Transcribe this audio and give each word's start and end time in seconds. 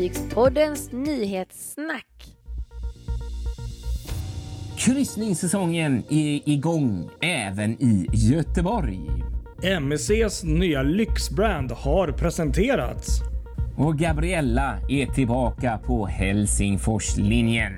Fartygspoddens 0.00 0.92
nyhetssnack. 0.92 2.06
Kryssningssäsongen 4.78 6.02
är 6.08 6.48
igång 6.48 7.10
även 7.22 7.82
i 7.82 8.06
Göteborg. 8.12 9.00
MSCs 9.62 10.44
nya 10.44 10.82
lyxbrand 10.82 11.70
har 11.72 12.12
presenterats. 12.12 13.20
Och 13.76 13.98
Gabriella 13.98 14.78
är 14.88 15.06
tillbaka 15.06 15.78
på 15.86 16.06
Helsingforslinjen. 16.06 17.72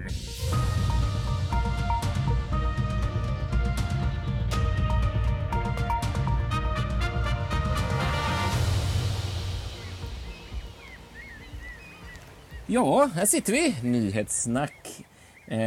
Ja, 12.73 13.11
här 13.15 13.27
sitter 13.27 13.53
vi. 13.53 13.75
Nyhetssnack. 13.89 15.05
Eh, 15.47 15.59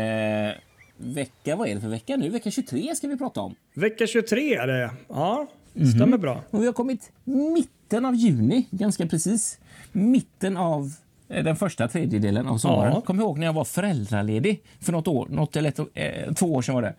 vecka, 0.98 1.56
vad 1.56 1.68
är 1.68 1.76
det 1.76 1.82
för 1.82 1.88
vecka 1.88 2.16
nu? 2.18 2.30
Vecka 2.30 2.52
23 2.52 2.96
ska 2.96 3.08
vi 3.08 3.18
prata 3.18 3.42
om. 3.42 3.56
Vecka 3.74 4.08
23 4.08 4.56
är 4.56 4.68
det. 4.68 4.92
Ja, 5.08 5.48
stämmer 5.96 6.18
bra. 6.18 6.42
Och 6.52 6.62
vi 6.62 6.66
har 6.66 6.74
kommit 6.74 7.12
mitten 7.24 8.06
av 8.06 8.16
juni, 8.16 8.68
ganska 8.72 9.08
precis. 9.08 9.60
Mitten 9.92 10.58
av 10.58 10.94
eh, 11.30 11.44
den 11.44 11.56
första 11.56 11.88
tredjedelen 11.88 12.48
av 12.48 12.58
sommaren. 12.58 12.92
Ja. 12.96 13.02
Kommer 13.02 13.24
ihåg 13.24 13.40
när 13.40 13.46
jag 13.46 13.54
var 13.54 13.66
föräldraledig 13.66 14.64
för 14.80 14.92
något 14.92 15.08
år, 15.08 15.28
något 15.30 15.56
eller 15.56 15.70
ett, 15.70 15.80
eh, 15.94 16.34
två 16.34 16.54
år 16.54 16.62
sedan 16.62 16.76
var 16.76 16.82
det. 16.82 16.96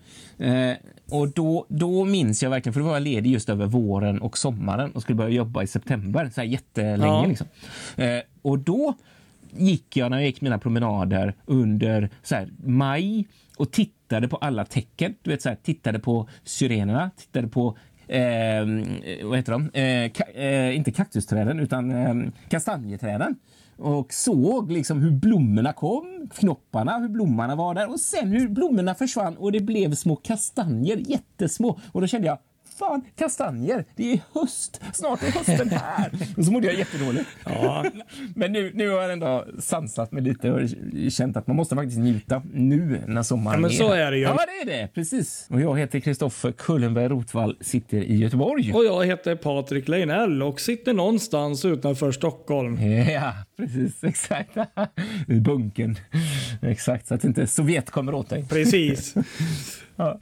Eh, 0.47 0.77
och 1.19 1.29
då, 1.29 1.67
då 1.69 2.05
minns 2.05 2.43
jag 2.43 2.51
verkligen, 2.51 2.73
för 2.75 2.81
då 2.81 2.87
var 2.87 2.95
jag 2.95 3.03
ledig 3.03 3.31
just 3.31 3.49
över 3.49 3.67
våren 3.67 4.21
och 4.23 4.39
sommaren 4.39 4.93
och 4.93 5.03
skulle 5.03 5.17
börja 5.17 5.31
jobba 5.31 5.63
i 5.63 5.67
september, 5.67 6.31
så 6.35 6.41
här 6.41 6.49
jättelänge 6.49 7.07
Ja. 7.07 7.27
liksom. 7.27 7.47
Eh, 7.97 8.21
och 8.43 8.59
då 8.59 8.95
gick 9.59 9.97
jag 9.97 10.11
när 10.11 10.19
jag 10.19 10.27
gick 10.27 10.41
mina 10.41 10.59
promenader 10.59 11.35
under 11.45 12.11
så 12.23 12.35
här, 12.35 12.49
maj 12.65 13.29
och 13.57 13.73
tittade 13.73 14.29
på 14.29 14.37
alla 14.37 14.65
tecken. 14.65 15.15
Du 15.23 15.31
vet, 15.31 15.43
så 15.43 15.49
här, 15.49 15.57
tittade 15.57 15.99
på 15.99 16.29
syrenerna, 16.45 17.11
tittade 17.17 17.49
på 17.49 17.79
eh, 18.09 18.65
vad 19.25 19.37
heter 19.37 19.53
de? 19.53 19.71
Eh, 19.81 20.13
ka, 20.13 20.25
eh, 20.25 20.77
inte 20.77 20.93
kaktusträden, 20.93 21.61
utan 21.61 21.91
eh, 21.91 22.33
kastanjeträden. 22.49 23.37
Och 23.79 24.13
såg 24.13 24.73
liksom 24.73 25.01
hur 25.01 25.11
blommorna 25.11 25.73
kom, 25.73 26.29
knopparna, 26.35 26.99
hur 26.99 27.09
blommorna 27.09 27.57
var 27.57 27.75
där 27.75 27.91
och 27.91 28.01
sen 28.01 28.29
hur 28.29 28.49
blommorna 28.49 28.95
försvann 28.95 29.37
och 29.37 29.53
det 29.53 29.61
blev 29.61 29.95
små 29.95 30.17
kastanjer, 30.17 30.97
jättesmå. 30.97 31.81
Och 31.93 32.01
då 32.01 32.07
kände 32.07 32.27
jag, 32.27 32.39
fan, 32.79 33.05
kastanjer, 33.17 33.85
det 33.97 34.13
är 34.13 34.21
höst, 34.35 34.81
snart 34.93 35.23
är 35.23 35.31
hösten 35.31 35.69
här. 35.71 36.11
och 36.37 36.45
så 36.45 36.53
mådde 36.53 36.67
jag 36.67 36.77
jättedåligt. 36.77 37.29
Ja. 37.45 37.85
Men 38.35 38.53
nu, 38.53 38.73
nu 38.75 38.91
har 38.91 39.03
jag 39.03 39.13
ändå 39.13 39.45
sansat 39.59 40.13
mig 40.13 40.23
lite 40.23 40.51
och 40.53 40.61
känt 41.11 41.37
att 41.37 41.47
man 41.47 41.57
måste 41.57 41.75
faktiskt 41.75 41.99
njuta 41.99 42.43
nu 42.53 43.01
när 43.07 43.23
sommaren 43.23 43.55
Ja, 43.57 43.61
men 43.61 43.71
så 43.71 43.89
här. 43.89 43.97
är 43.97 44.11
det 44.11 44.17
ju. 44.19 44.23
Ja, 44.23 44.39
det 44.65 44.71
är 44.73 44.79
det. 44.81 44.89
Precis. 44.95 45.47
Och 45.51 45.61
jag 45.61 45.79
heter 45.79 46.01
Kristoffer 46.01 46.53
Kullenberg 46.53 47.09
Rotvall, 47.09 47.57
sitter 47.61 47.97
i 47.99 48.17
Göteborg. 48.17 48.73
Och 48.73 48.85
jag 48.85 49.07
heter 49.07 49.37
Patrik 49.37 49.89
Leinell 49.89 50.43
och 50.43 50.61
sitter 50.61 50.95
någonstans 50.95 51.65
utanför 51.65 52.13
Stockholm. 52.13 52.79
Ja, 53.17 53.33
precis. 53.57 54.05
Exakt. 54.05 54.57
I 55.29 55.41
bunkern. 55.41 55.97
Exakt, 56.63 57.07
så 57.07 57.15
att 57.15 57.25
inte 57.25 57.47
Sovjet 57.47 57.91
kommer 57.91 58.15
åt 58.15 58.29
dig. 58.31 58.45
Precis. 58.49 59.15
Ja, 59.97 60.19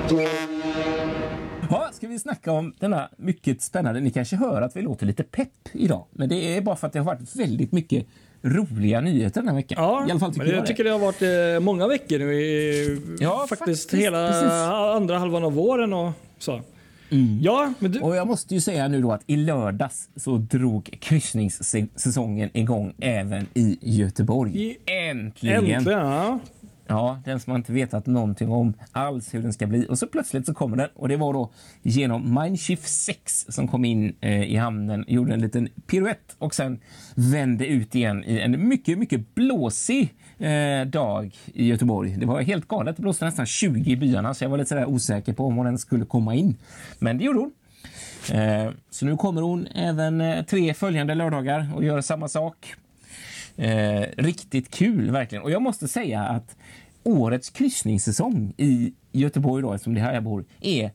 vi 2.14 2.20
snacka 2.20 2.52
om 2.52 2.74
denna 2.78 3.08
mycket 3.16 3.62
spännande... 3.62 4.00
Ni 4.00 4.10
kanske 4.10 4.36
hör 4.36 4.62
att 4.62 4.76
vi 4.76 4.82
låter 4.82 5.06
lite 5.06 5.22
pepp 5.22 5.48
idag, 5.72 6.04
men 6.10 6.28
det 6.28 6.56
är 6.56 6.60
bara 6.60 6.76
för 6.76 6.86
att 6.86 6.92
det 6.92 6.98
har 6.98 7.06
varit 7.06 7.36
väldigt 7.36 7.72
mycket 7.72 8.06
roliga 8.42 9.00
nyheter 9.00 9.40
den 9.40 9.48
här 9.48 9.54
veckan. 9.56 9.82
Ja, 9.84 10.06
I 10.08 10.10
alla 10.10 10.20
fall 10.20 10.32
tycker 10.34 10.46
jag 10.46 10.56
jag 10.56 10.62
det. 10.62 10.66
tycker 10.66 10.84
det 10.84 10.90
har 10.90 10.98
varit 10.98 11.22
eh, 11.22 11.64
många 11.64 11.88
veckor 11.88 12.18
nu. 12.18 12.34
I, 12.34 13.00
Ja, 13.20 13.38
faktiskt, 13.48 13.58
faktiskt, 13.58 13.94
hela 13.94 14.28
precis. 14.28 14.50
andra 14.96 15.18
halvan 15.18 15.44
av 15.44 15.52
våren 15.52 15.92
och 15.92 16.12
så. 16.38 16.60
Mm. 17.10 17.38
Ja, 17.42 17.72
men 17.78 17.92
du, 17.92 18.00
Och 18.00 18.16
jag 18.16 18.26
måste 18.26 18.54
ju 18.54 18.60
säga 18.60 18.88
nu 18.88 19.02
då 19.02 19.12
att 19.12 19.22
i 19.26 19.36
lördags 19.36 20.08
så 20.16 20.36
drog 20.36 20.98
kryssningssäsongen 21.00 22.50
igång 22.54 22.94
även 23.00 23.46
i 23.54 23.78
Göteborg. 23.80 24.62
I- 24.62 24.76
Äntligen! 25.10 25.64
äntligen. 25.66 26.00
Ja. 26.00 26.38
Ja, 26.86 27.18
den 27.24 27.40
som 27.40 27.50
man 27.50 27.60
inte 27.60 27.72
vetat 27.72 28.06
någonting 28.06 28.50
om 28.50 28.74
alls 28.92 29.34
hur 29.34 29.42
den 29.42 29.52
ska 29.52 29.66
bli. 29.66 29.86
Och 29.88 29.98
så 29.98 30.06
plötsligt 30.06 30.46
så 30.46 30.54
kommer 30.54 30.76
den. 30.76 30.88
Och 30.94 31.08
det 31.08 31.16
var 31.16 31.32
då 31.32 31.50
genom 31.82 32.34
Mindshift 32.34 32.88
6 32.88 33.46
som 33.48 33.68
kom 33.68 33.84
in 33.84 34.16
eh, 34.20 34.42
i 34.42 34.56
hamnen, 34.56 35.04
gjorde 35.08 35.34
en 35.34 35.40
liten 35.40 35.68
piruett 35.86 36.36
och 36.38 36.54
sen 36.54 36.80
vände 37.14 37.66
ut 37.66 37.94
igen 37.94 38.24
i 38.24 38.38
en 38.40 38.68
mycket, 38.68 38.98
mycket 38.98 39.34
blåsig 39.34 40.14
eh, 40.38 40.86
dag 40.86 41.36
i 41.54 41.66
Göteborg. 41.66 42.16
Det 42.18 42.26
var 42.26 42.40
helt 42.40 42.68
galet. 42.68 42.96
Det 42.96 43.02
blåste 43.02 43.24
nästan 43.24 43.46
20 43.46 43.90
i 43.90 43.96
byarna 43.96 44.34
så 44.34 44.44
jag 44.44 44.50
var 44.50 44.58
lite 44.58 44.68
sådär 44.68 44.86
osäker 44.86 45.32
på 45.32 45.46
om 45.46 45.64
den 45.64 45.78
skulle 45.78 46.04
komma 46.04 46.34
in. 46.34 46.56
Men 46.98 47.18
det 47.18 47.24
gjorde 47.24 47.38
hon. 47.38 47.52
Eh, 48.32 48.70
så 48.90 49.06
nu 49.06 49.16
kommer 49.16 49.42
hon 49.42 49.66
även 49.66 50.20
eh, 50.20 50.44
tre 50.44 50.74
följande 50.74 51.14
lördagar 51.14 51.68
och 51.74 51.84
gör 51.84 52.00
samma 52.00 52.28
sak. 52.28 52.74
Eh, 53.56 54.06
riktigt 54.16 54.70
kul 54.74 55.10
verkligen. 55.10 55.44
Och 55.44 55.50
jag 55.50 55.62
måste 55.62 55.88
säga 55.88 56.20
att 56.22 56.56
årets 57.02 57.50
kryssningssäsong 57.50 58.52
i 58.56 58.92
Göteborg, 59.12 59.62
då, 59.62 59.72
eftersom 59.72 59.94
det 59.94 60.00
är 60.00 60.04
här 60.04 60.14
jag 60.14 60.22
bor, 60.24 60.44
är 60.60 60.90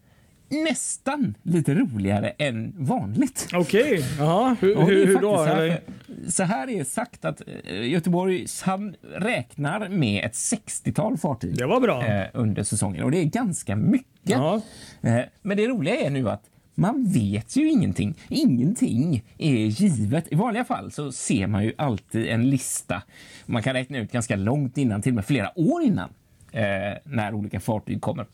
nästan 0.49 1.35
lite 1.43 1.73
roligare 1.73 2.29
än 2.29 2.73
vanligt. 2.77 3.47
Okej, 3.53 4.03
jaha. 4.19 4.55
Hur, 4.59 4.75
Ja, 4.75 4.83
hur, 4.83 5.05
hur 5.05 5.19
då? 5.19 5.37
Så 5.37 5.43
här, 5.43 5.81
så 6.27 6.43
här 6.43 6.69
är 6.69 6.83
sagt 6.83 7.25
att 7.25 7.41
eh, 7.67 7.87
Göteborgs 7.89 8.61
hamn 8.61 8.95
räknar 9.15 9.89
med 9.89 10.25
ett 10.25 10.33
60-tal 10.33 11.17
fartyg 11.17 11.57
Det 11.57 11.65
var 11.65 11.79
bra. 11.79 12.05
eh, 12.07 12.27
under 12.33 12.63
säsongen 12.63 13.03
och 13.03 13.11
det 13.11 13.17
är 13.17 13.25
ganska 13.25 13.75
mycket. 13.75 14.07
Ja. 14.23 14.61
Eh, 15.01 15.19
men 15.41 15.57
det 15.57 15.67
roliga 15.67 15.95
är 15.95 16.09
nu 16.09 16.29
att 16.29 16.43
man 16.79 17.05
vet 17.05 17.55
ju 17.55 17.69
ingenting. 17.69 18.15
Ingenting 18.29 19.23
är 19.37 19.65
givet. 19.65 20.27
I 20.31 20.35
vanliga 20.35 20.65
fall 20.65 20.91
så 20.91 21.11
ser 21.11 21.47
man 21.47 21.63
ju 21.63 21.73
alltid 21.77 22.27
en 22.27 22.49
lista. 22.49 23.01
Man 23.45 23.63
kan 23.63 23.73
räkna 23.73 23.97
ut 23.97 24.11
ganska 24.11 24.35
långt 24.35 24.77
innan, 24.77 25.01
till 25.01 25.11
och 25.11 25.15
med 25.15 25.25
flera 25.25 25.59
år 25.59 25.83
innan. 25.83 26.09
Eh, 26.51 26.97
när 27.03 27.33
olika 27.33 27.59
fartyg 27.59 28.01
kommer 28.01 28.25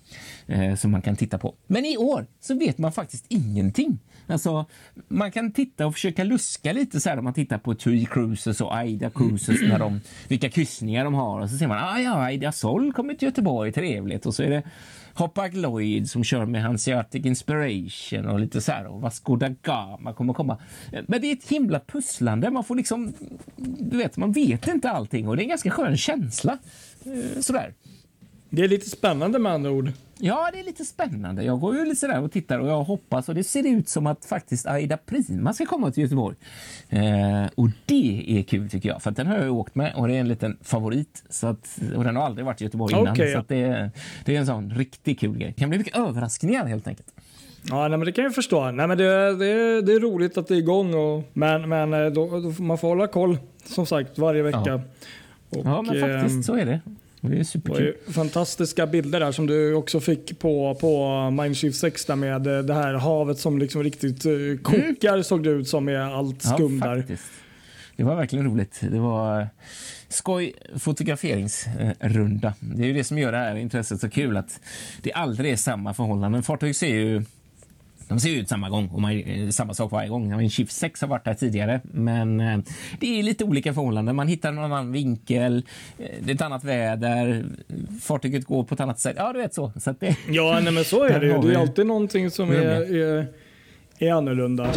eh, 0.47 0.75
som 0.75 0.91
man 0.91 1.01
kan 1.01 1.15
titta 1.15 1.37
på. 1.37 1.55
Men 1.67 1.85
i 1.85 1.97
år 1.97 2.25
så 2.39 2.59
vet 2.59 2.77
man 2.77 2.91
faktiskt 2.91 3.25
ingenting. 3.29 3.99
Alltså, 4.27 4.65
man 5.07 5.31
kan 5.31 5.51
titta 5.51 5.85
och 5.85 5.93
försöka 5.93 6.23
luska 6.23 6.73
lite 6.73 7.01
så 7.01 7.09
här 7.09 7.17
om 7.17 7.23
man 7.23 7.33
tittar 7.33 7.57
på 7.57 7.75
TUI 7.75 8.05
Cruises 8.05 8.61
och 8.61 8.75
Aida 8.75 9.09
Cruises 9.09 9.61
när 9.61 9.79
de, 9.79 10.01
vilka 10.27 10.49
kryssningar 10.49 11.03
de 11.03 11.13
har 11.13 11.39
och 11.39 11.49
så 11.49 11.57
ser 11.57 11.67
man 11.67 11.77
ah, 11.77 11.99
ja, 11.99 12.23
Aida 12.23 12.51
Sol 12.51 12.93
kommer 12.93 13.13
till 13.13 13.25
Göteborg, 13.25 13.71
trevligt 13.71 14.25
och 14.25 14.35
så 14.35 14.43
är 14.43 14.49
det 14.49 14.63
Hoppak 15.17 15.53
Lloyd 15.53 16.09
som 16.09 16.23
kör 16.23 16.45
med 16.45 16.63
Hanseatic 16.63 17.25
Inspiration 17.25 18.25
och 18.25 18.39
lite 18.39 18.61
så 18.61 18.71
här 18.71 18.85
och 18.85 19.01
Vasco 19.01 19.35
da 19.35 19.49
Gama 19.61 20.13
kommer 20.13 20.33
komma. 20.33 20.57
Men 21.07 21.21
det 21.21 21.27
är 21.27 21.33
ett 21.33 21.47
himla 21.47 21.79
pusslande. 21.79 22.51
Man 22.51 22.63
får 22.63 22.75
liksom, 22.75 23.13
du 23.57 23.97
vet, 23.97 24.17
man 24.17 24.31
vet 24.31 24.67
inte 24.67 24.89
allting 24.89 25.27
och 25.27 25.35
det 25.35 25.41
är 25.41 25.43
en 25.43 25.49
ganska 25.49 25.69
skön 25.69 25.97
känsla. 25.97 26.57
Eh, 27.05 27.39
sådär. 27.41 27.73
Det 28.55 28.63
är 28.63 28.67
lite 28.67 28.89
spännande 28.89 29.39
med 29.39 29.51
andra 29.51 29.71
ord. 29.71 29.91
Ja, 30.17 30.49
det 30.53 30.59
är 30.59 30.63
lite 30.63 30.85
spännande. 30.85 31.43
Jag 31.43 31.59
går 31.59 31.75
ju 31.75 31.83
lite 31.83 31.95
sådär 31.95 32.21
och 32.21 32.31
tittar 32.31 32.59
och 32.59 32.67
jag 32.67 32.83
hoppas 32.83 33.29
och 33.29 33.35
det 33.35 33.43
ser 33.43 33.67
ut 33.67 33.89
som 33.89 34.07
att 34.07 34.25
faktiskt 34.25 34.65
Aida 34.67 34.97
Prima 34.97 35.53
ska 35.53 35.65
komma 35.65 35.91
till 35.91 36.03
Göteborg. 36.03 36.35
Eh, 36.89 37.45
och 37.55 37.69
det 37.85 38.23
är 38.39 38.43
kul 38.43 38.69
tycker 38.69 38.89
jag, 38.89 39.01
för 39.01 39.09
att 39.11 39.17
den 39.17 39.27
har 39.27 39.37
jag 39.37 39.53
åkt 39.55 39.75
med 39.75 39.93
och 39.95 40.07
det 40.07 40.15
är 40.15 40.19
en 40.19 40.27
liten 40.27 40.57
favorit. 40.61 41.23
Så 41.29 41.47
att, 41.47 41.79
och 41.95 42.03
den 42.03 42.15
har 42.15 42.23
aldrig 42.23 42.45
varit 42.45 42.61
i 42.61 42.63
Göteborg 42.63 42.95
innan, 42.99 43.15
så 43.15 43.23
ja. 43.23 43.39
att 43.39 43.47
det, 43.47 43.55
är- 43.61 43.91
det 44.25 44.35
är 44.35 44.39
en 44.39 44.45
sån 44.45 44.69
riktigt 44.73 45.19
kul 45.19 45.37
grej. 45.37 45.47
Det 45.55 45.59
kan 45.59 45.69
bli 45.69 45.77
mycket 45.77 45.97
överraskningar 45.97 46.65
helt 46.65 46.87
enkelt. 46.87 47.13
Ja, 47.69 47.87
nej, 47.87 47.97
men 47.97 48.05
det 48.05 48.11
kan 48.11 48.23
jag 48.23 48.35
förstå. 48.35 48.71
Nej, 48.71 48.87
men 48.87 48.97
det, 48.97 49.35
det, 49.35 49.81
det 49.81 49.93
är 49.93 49.99
roligt 49.99 50.37
att 50.37 50.47
det 50.47 50.53
är 50.53 50.57
igång. 50.57 50.93
Och, 50.93 51.23
men 51.33 51.69
men 51.69 51.93
eh, 51.93 52.05
då, 52.05 52.39
då 52.39 52.63
man 52.63 52.77
får 52.77 52.87
hålla 52.87 53.07
koll 53.07 53.37
som 53.65 53.85
sagt 53.85 54.17
varje 54.17 54.41
vecka. 54.43 54.61
Ja. 54.65 54.81
Och, 55.49 55.65
Ja, 55.65 55.81
men 55.81 56.01
faktiskt 56.01 56.45
så 56.45 56.55
är 56.55 56.65
det. 56.65 56.79
Det 57.29 57.35
är 57.35 57.39
Det 57.39 57.45
superkul. 57.45 57.93
ju 58.07 58.13
fantastiska 58.13 58.87
bilder 58.87 59.19
där 59.19 59.31
som 59.31 59.47
du 59.47 59.73
också 59.73 59.99
fick 59.99 60.39
på, 60.39 60.75
på 60.75 61.29
Mindshift 61.31 61.79
6 61.79 62.05
där 62.05 62.15
med 62.15 62.47
eh, 62.47 62.59
det 62.59 62.73
här 62.73 62.93
havet 62.93 63.39
som 63.39 63.59
liksom 63.59 63.83
riktigt 63.83 64.25
eh, 64.25 64.31
kokar 64.63 65.21
såg 65.21 65.43
det 65.43 65.49
ut 65.49 65.67
som 65.67 65.85
med 65.85 66.01
allt 66.15 66.41
skum 66.41 66.79
där. 66.79 66.97
faktiskt. 66.97 67.23
Det 67.95 68.03
var 68.03 68.15
verkligen 68.15 68.45
roligt. 68.45 68.79
Det 68.91 68.99
var 68.99 69.41
eh, 69.41 69.47
skoj 70.09 70.53
fotograferingsrunda. 70.79 72.53
Det 72.59 72.83
är 72.83 72.87
ju 72.87 72.93
det 72.93 73.03
som 73.03 73.17
gör 73.17 73.31
det 73.31 73.37
här 73.37 73.55
intresset 73.55 73.99
så 74.01 74.09
kul 74.09 74.37
att 74.37 74.59
det 75.01 75.13
aldrig 75.13 75.51
är 75.51 75.55
samma 75.55 75.93
förhållanden. 75.93 76.43
Fartyg 76.43 76.75
ser 76.75 76.87
ju 76.95 77.23
de 78.07 78.19
ser 78.19 78.29
ut 78.29 78.49
samma 78.49 78.69
gång 78.69 78.87
och 78.87 79.01
man, 79.01 79.19
eh, 79.19 79.49
samma 79.49 79.73
sak 79.73 79.91
varje 79.91 80.09
gång. 80.09 80.31
En 80.31 80.49
Shift 80.49 80.71
6 80.71 81.01
har 81.01 81.07
varit 81.07 81.25
där 81.25 81.33
tidigare, 81.33 81.81
men 81.83 82.39
eh, 82.39 82.59
det 82.99 83.19
är 83.19 83.23
lite 83.23 83.43
olika 83.43 83.73
förhållanden. 83.73 84.15
Man 84.15 84.27
hittar 84.27 84.51
någon 84.51 84.63
annan 84.63 84.91
vinkel, 84.91 85.63
eh, 85.99 86.05
det 86.19 86.31
är 86.31 86.35
ett 86.35 86.41
annat 86.41 86.63
väder, 86.63 87.45
fartyget 88.01 88.45
går 88.45 88.63
på 88.63 88.73
ett 88.73 88.81
annat 88.81 88.99
sätt. 88.99 89.15
Ja, 89.17 89.33
du 89.33 89.39
vet 89.39 89.53
så. 89.53 89.71
så 89.79 89.95
det, 89.99 90.15
Ja, 90.29 90.59
nej, 90.63 90.73
men 90.73 90.83
så 90.83 91.03
är 91.03 91.19
det 91.19 91.25
ju. 91.25 91.41
Det 91.41 91.53
är 91.53 91.59
alltid 91.59 91.85
någonting 91.85 92.31
som 92.31 92.49
är, 92.51 92.95
är, 92.95 93.27
är 93.99 94.11
annorlunda. 94.11 94.71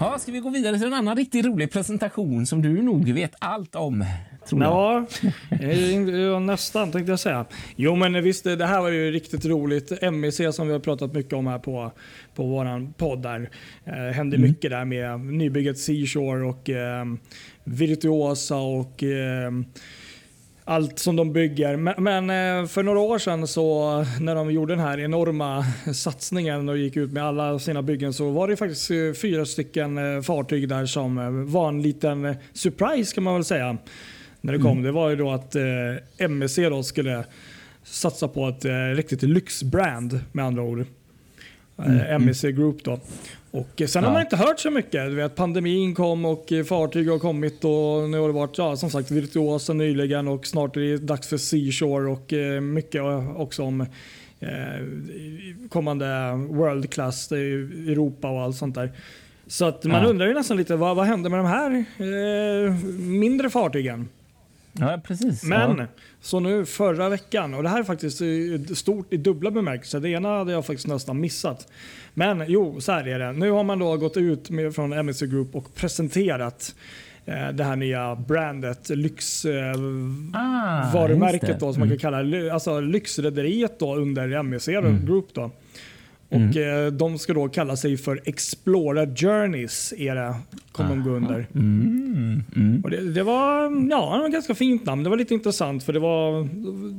Ja, 0.00 0.18
ska 0.18 0.32
vi 0.32 0.40
gå 0.40 0.50
vidare 0.50 0.78
till 0.78 0.86
en 0.86 0.94
annan 0.94 1.16
riktigt 1.16 1.46
rolig 1.46 1.72
presentation 1.72 2.46
som 2.46 2.62
du 2.62 2.82
nog 2.82 3.08
vet 3.08 3.34
allt 3.38 3.74
om? 3.74 4.04
Tror 4.48 4.62
jag. 4.62 5.06
Ja, 6.30 6.38
nästan 6.38 6.92
tänkte 6.92 7.12
jag 7.12 7.20
säga. 7.20 7.46
Jo 7.76 7.96
men 7.96 8.22
visst, 8.22 8.44
det 8.44 8.66
här 8.66 8.80
var 8.80 8.88
ju 8.88 9.10
riktigt 9.10 9.44
roligt. 9.44 10.02
MEC 10.12 10.40
som 10.56 10.66
vi 10.66 10.72
har 10.72 10.80
pratat 10.80 11.12
mycket 11.12 11.32
om 11.32 11.46
här 11.46 11.58
på, 11.58 11.92
på 12.34 12.46
vår 12.46 12.92
podd. 12.92 13.22
Där. 13.22 13.50
Eh, 13.84 13.94
hände 13.94 14.36
mm. 14.36 14.48
mycket 14.50 14.70
där 14.70 14.84
med 14.84 15.20
nybygget 15.20 15.78
Seashore 15.78 16.44
och 16.44 16.70
eh, 16.70 17.04
Virtuosa 17.64 18.56
och 18.56 19.02
eh, 19.02 19.50
allt 20.68 20.98
som 20.98 21.16
de 21.16 21.32
bygger. 21.32 21.76
Men, 21.76 21.94
men, 21.98 22.30
eh, 22.30 22.66
för 22.66 22.82
några 22.82 23.00
år 23.00 23.18
sedan 23.18 23.46
så 23.46 24.04
när 24.20 24.34
de 24.34 24.50
gjorde 24.50 24.72
den 24.72 24.84
här 24.84 25.00
enorma 25.00 25.64
satsningen 25.94 26.68
och 26.68 26.78
gick 26.78 26.96
ut 26.96 27.12
med 27.12 27.24
alla 27.24 27.58
sina 27.58 27.82
byggen 27.82 28.12
så 28.12 28.30
var 28.30 28.48
det 28.48 28.56
faktiskt 28.56 28.90
eh, 28.90 28.96
fyra 29.22 29.46
stycken 29.46 29.98
eh, 29.98 30.22
fartyg 30.22 30.68
där 30.68 30.86
som 30.86 31.46
var 31.52 31.68
en 31.68 31.82
liten 31.82 32.36
surprise 32.52 33.14
kan 33.14 33.24
man 33.24 33.34
väl 33.34 33.44
säga. 33.44 33.76
När 34.40 34.52
det 34.52 34.58
kom. 34.58 34.70
Mm. 34.70 34.82
Det 34.82 34.92
var 34.92 35.10
ju 35.10 35.16
då 35.16 35.30
att 35.30 35.54
eh, 35.54 35.62
MSC 36.18 36.56
då 36.56 36.82
skulle 36.82 37.24
satsa 37.82 38.28
på 38.28 38.48
ett 38.48 38.64
eh, 38.64 38.72
riktigt 38.72 39.22
lyxbrand 39.22 40.20
med 40.32 40.44
andra 40.44 40.62
ord. 40.62 40.84
Mm. 41.78 42.22
MSC 42.22 42.42
Group 42.42 42.84
då. 42.84 43.00
Och 43.50 43.82
sen 43.86 44.02
ja. 44.02 44.08
har 44.08 44.12
man 44.12 44.22
inte 44.22 44.36
hört 44.36 44.60
så 44.60 44.70
mycket. 44.70 45.10
Du 45.10 45.14
vet, 45.14 45.34
pandemin 45.34 45.94
kom 45.94 46.24
och 46.24 46.52
fartyg 46.68 47.10
har 47.10 47.18
kommit 47.18 47.64
och 47.64 48.10
nu 48.10 48.18
har 48.18 48.26
det 48.26 48.34
varit 48.34 48.58
ja, 48.58 48.76
som 48.76 48.90
sagt 48.90 49.10
Virtuosa 49.10 49.72
nyligen 49.72 50.28
och 50.28 50.46
snart 50.46 50.76
är 50.76 50.80
det 50.80 50.98
dags 50.98 51.28
för 51.28 51.36
Seashore 51.36 52.10
och 52.10 52.32
eh, 52.32 52.60
mycket 52.60 53.02
också 53.36 53.62
om 53.62 53.80
eh, 54.40 54.48
kommande 55.68 56.06
World 56.50 56.90
Class 56.90 57.32
i 57.32 57.36
Europa 57.90 58.30
och 58.30 58.40
allt 58.40 58.56
sånt 58.56 58.74
där. 58.74 58.92
Så 59.46 59.64
att 59.64 59.84
man 59.84 60.02
ja. 60.02 60.08
undrar 60.08 60.26
ju 60.26 60.34
nästan 60.34 60.56
lite 60.56 60.76
vad, 60.76 60.96
vad 60.96 61.06
hände 61.06 61.28
med 61.28 61.38
de 61.38 61.46
här 61.46 61.84
eh, 61.98 62.74
mindre 62.98 63.50
fartygen? 63.50 64.08
Ja, 64.80 65.00
precis. 65.04 65.42
Men 65.42 65.78
ja. 65.78 65.86
så 66.20 66.40
nu 66.40 66.66
förra 66.66 67.08
veckan, 67.08 67.54
och 67.54 67.62
det 67.62 67.68
här 67.68 67.78
är 67.78 67.84
faktiskt 67.84 68.20
stort 68.78 69.12
i 69.12 69.16
dubbla 69.16 69.50
bemärkelser. 69.50 70.00
Det 70.00 70.08
ena 70.08 70.38
hade 70.38 70.52
jag 70.52 70.66
faktiskt 70.66 70.86
nästan 70.86 71.20
missat. 71.20 71.68
Men 72.14 72.44
jo, 72.48 72.80
så 72.80 72.92
här 72.92 73.08
är 73.08 73.18
det. 73.18 73.32
Nu 73.32 73.50
har 73.50 73.64
man 73.64 73.78
då 73.78 73.96
gått 73.96 74.16
ut 74.16 74.50
med, 74.50 74.74
från 74.74 74.92
MSC 74.92 75.26
Group 75.26 75.54
och 75.54 75.74
presenterat 75.74 76.74
eh, 77.26 77.48
det 77.48 77.64
här 77.64 77.76
nya 77.76 78.16
brandet, 78.16 78.88
lyxvarumärket 78.88 81.48
eh, 81.48 81.56
ah, 81.56 81.58
då, 81.58 81.72
som 81.72 81.82
mm. 81.82 81.88
man 81.88 81.98
kan 81.98 82.12
kalla 82.12 82.52
alltså 82.52 82.80
lyxrederiet 82.80 83.78
då 83.78 83.96
under 83.96 84.28
MSC 84.28 84.68
mm. 84.68 85.06
Group. 85.06 85.34
Då. 85.34 85.50
Och 86.28 86.36
mm. 86.36 86.86
eh, 86.86 86.92
De 86.92 87.18
ska 87.18 87.34
då 87.34 87.48
kalla 87.48 87.76
sig 87.76 87.96
för 87.96 88.20
Explorer 88.24 89.06
Journeys. 89.16 89.94
Kommer 90.72 90.90
de 90.90 91.04
gå 91.04 91.10
under. 91.10 91.46
Mm. 91.54 92.42
Mm. 92.56 92.80
Och 92.84 92.90
det, 92.90 93.12
det, 93.12 93.22
var 93.22 93.72
ja, 93.90 94.26
ett 94.26 94.32
ganska 94.32 94.54
fint 94.54 94.86
namn. 94.86 95.02
Det 95.04 95.10
var 95.10 95.16
lite 95.16 95.34
intressant 95.34 95.84
för 95.84 95.92
det 95.92 95.98
var, 95.98 96.48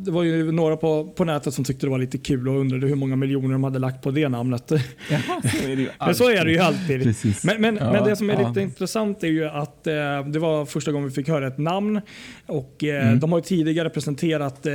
det 0.05 0.11
var 0.11 0.23
ju 0.23 0.51
några 0.51 0.77
på, 0.77 1.05
på 1.05 1.25
nätet 1.25 1.53
som 1.53 1.63
tyckte 1.63 1.85
det 1.85 1.89
var 1.89 1.97
lite 1.97 2.17
kul 2.17 2.47
och 2.47 2.59
undrade 2.59 2.87
hur 2.87 2.95
många 2.95 3.15
miljoner 3.15 3.51
de 3.51 3.63
hade 3.63 3.79
lagt 3.79 4.03
på 4.03 4.11
det 4.11 4.29
namnet. 4.29 4.71
Ja, 5.09 5.19
så 5.43 5.57
är 5.63 5.75
det 5.75 5.81
ju 5.81 5.89
men 5.99 6.15
så 6.15 6.29
är 6.29 6.45
det 6.45 6.51
ju 6.51 6.59
alltid. 6.59 7.15
Men, 7.43 7.61
men, 7.61 7.77
ja, 7.81 7.91
men, 7.91 8.03
det 8.03 8.15
som 8.15 8.29
är 8.29 8.41
ja. 8.41 8.47
lite 8.47 8.61
intressant 8.61 9.23
är 9.23 9.27
ju 9.27 9.45
att 9.45 9.87
eh, 9.87 9.93
det 10.27 10.39
var 10.39 10.65
första 10.65 10.91
gången 10.91 11.07
vi 11.07 11.13
fick 11.13 11.27
höra 11.27 11.47
ett 11.47 11.57
namn. 11.57 12.01
Och 12.45 12.83
eh, 12.83 13.07
mm. 13.07 13.19
De 13.19 13.31
har 13.31 13.39
ju 13.39 13.43
tidigare 13.43 13.89
presenterat 13.89 14.65
eh, 14.65 14.73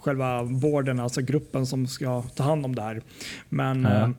själva 0.00 0.44
borden, 0.44 1.00
alltså 1.00 1.20
gruppen 1.20 1.66
som 1.66 1.86
ska 1.86 2.22
ta 2.22 2.42
hand 2.42 2.64
om 2.64 2.74
det 2.74 2.82
här. 2.82 3.02
Men 3.48 3.82
ja. 3.82 4.12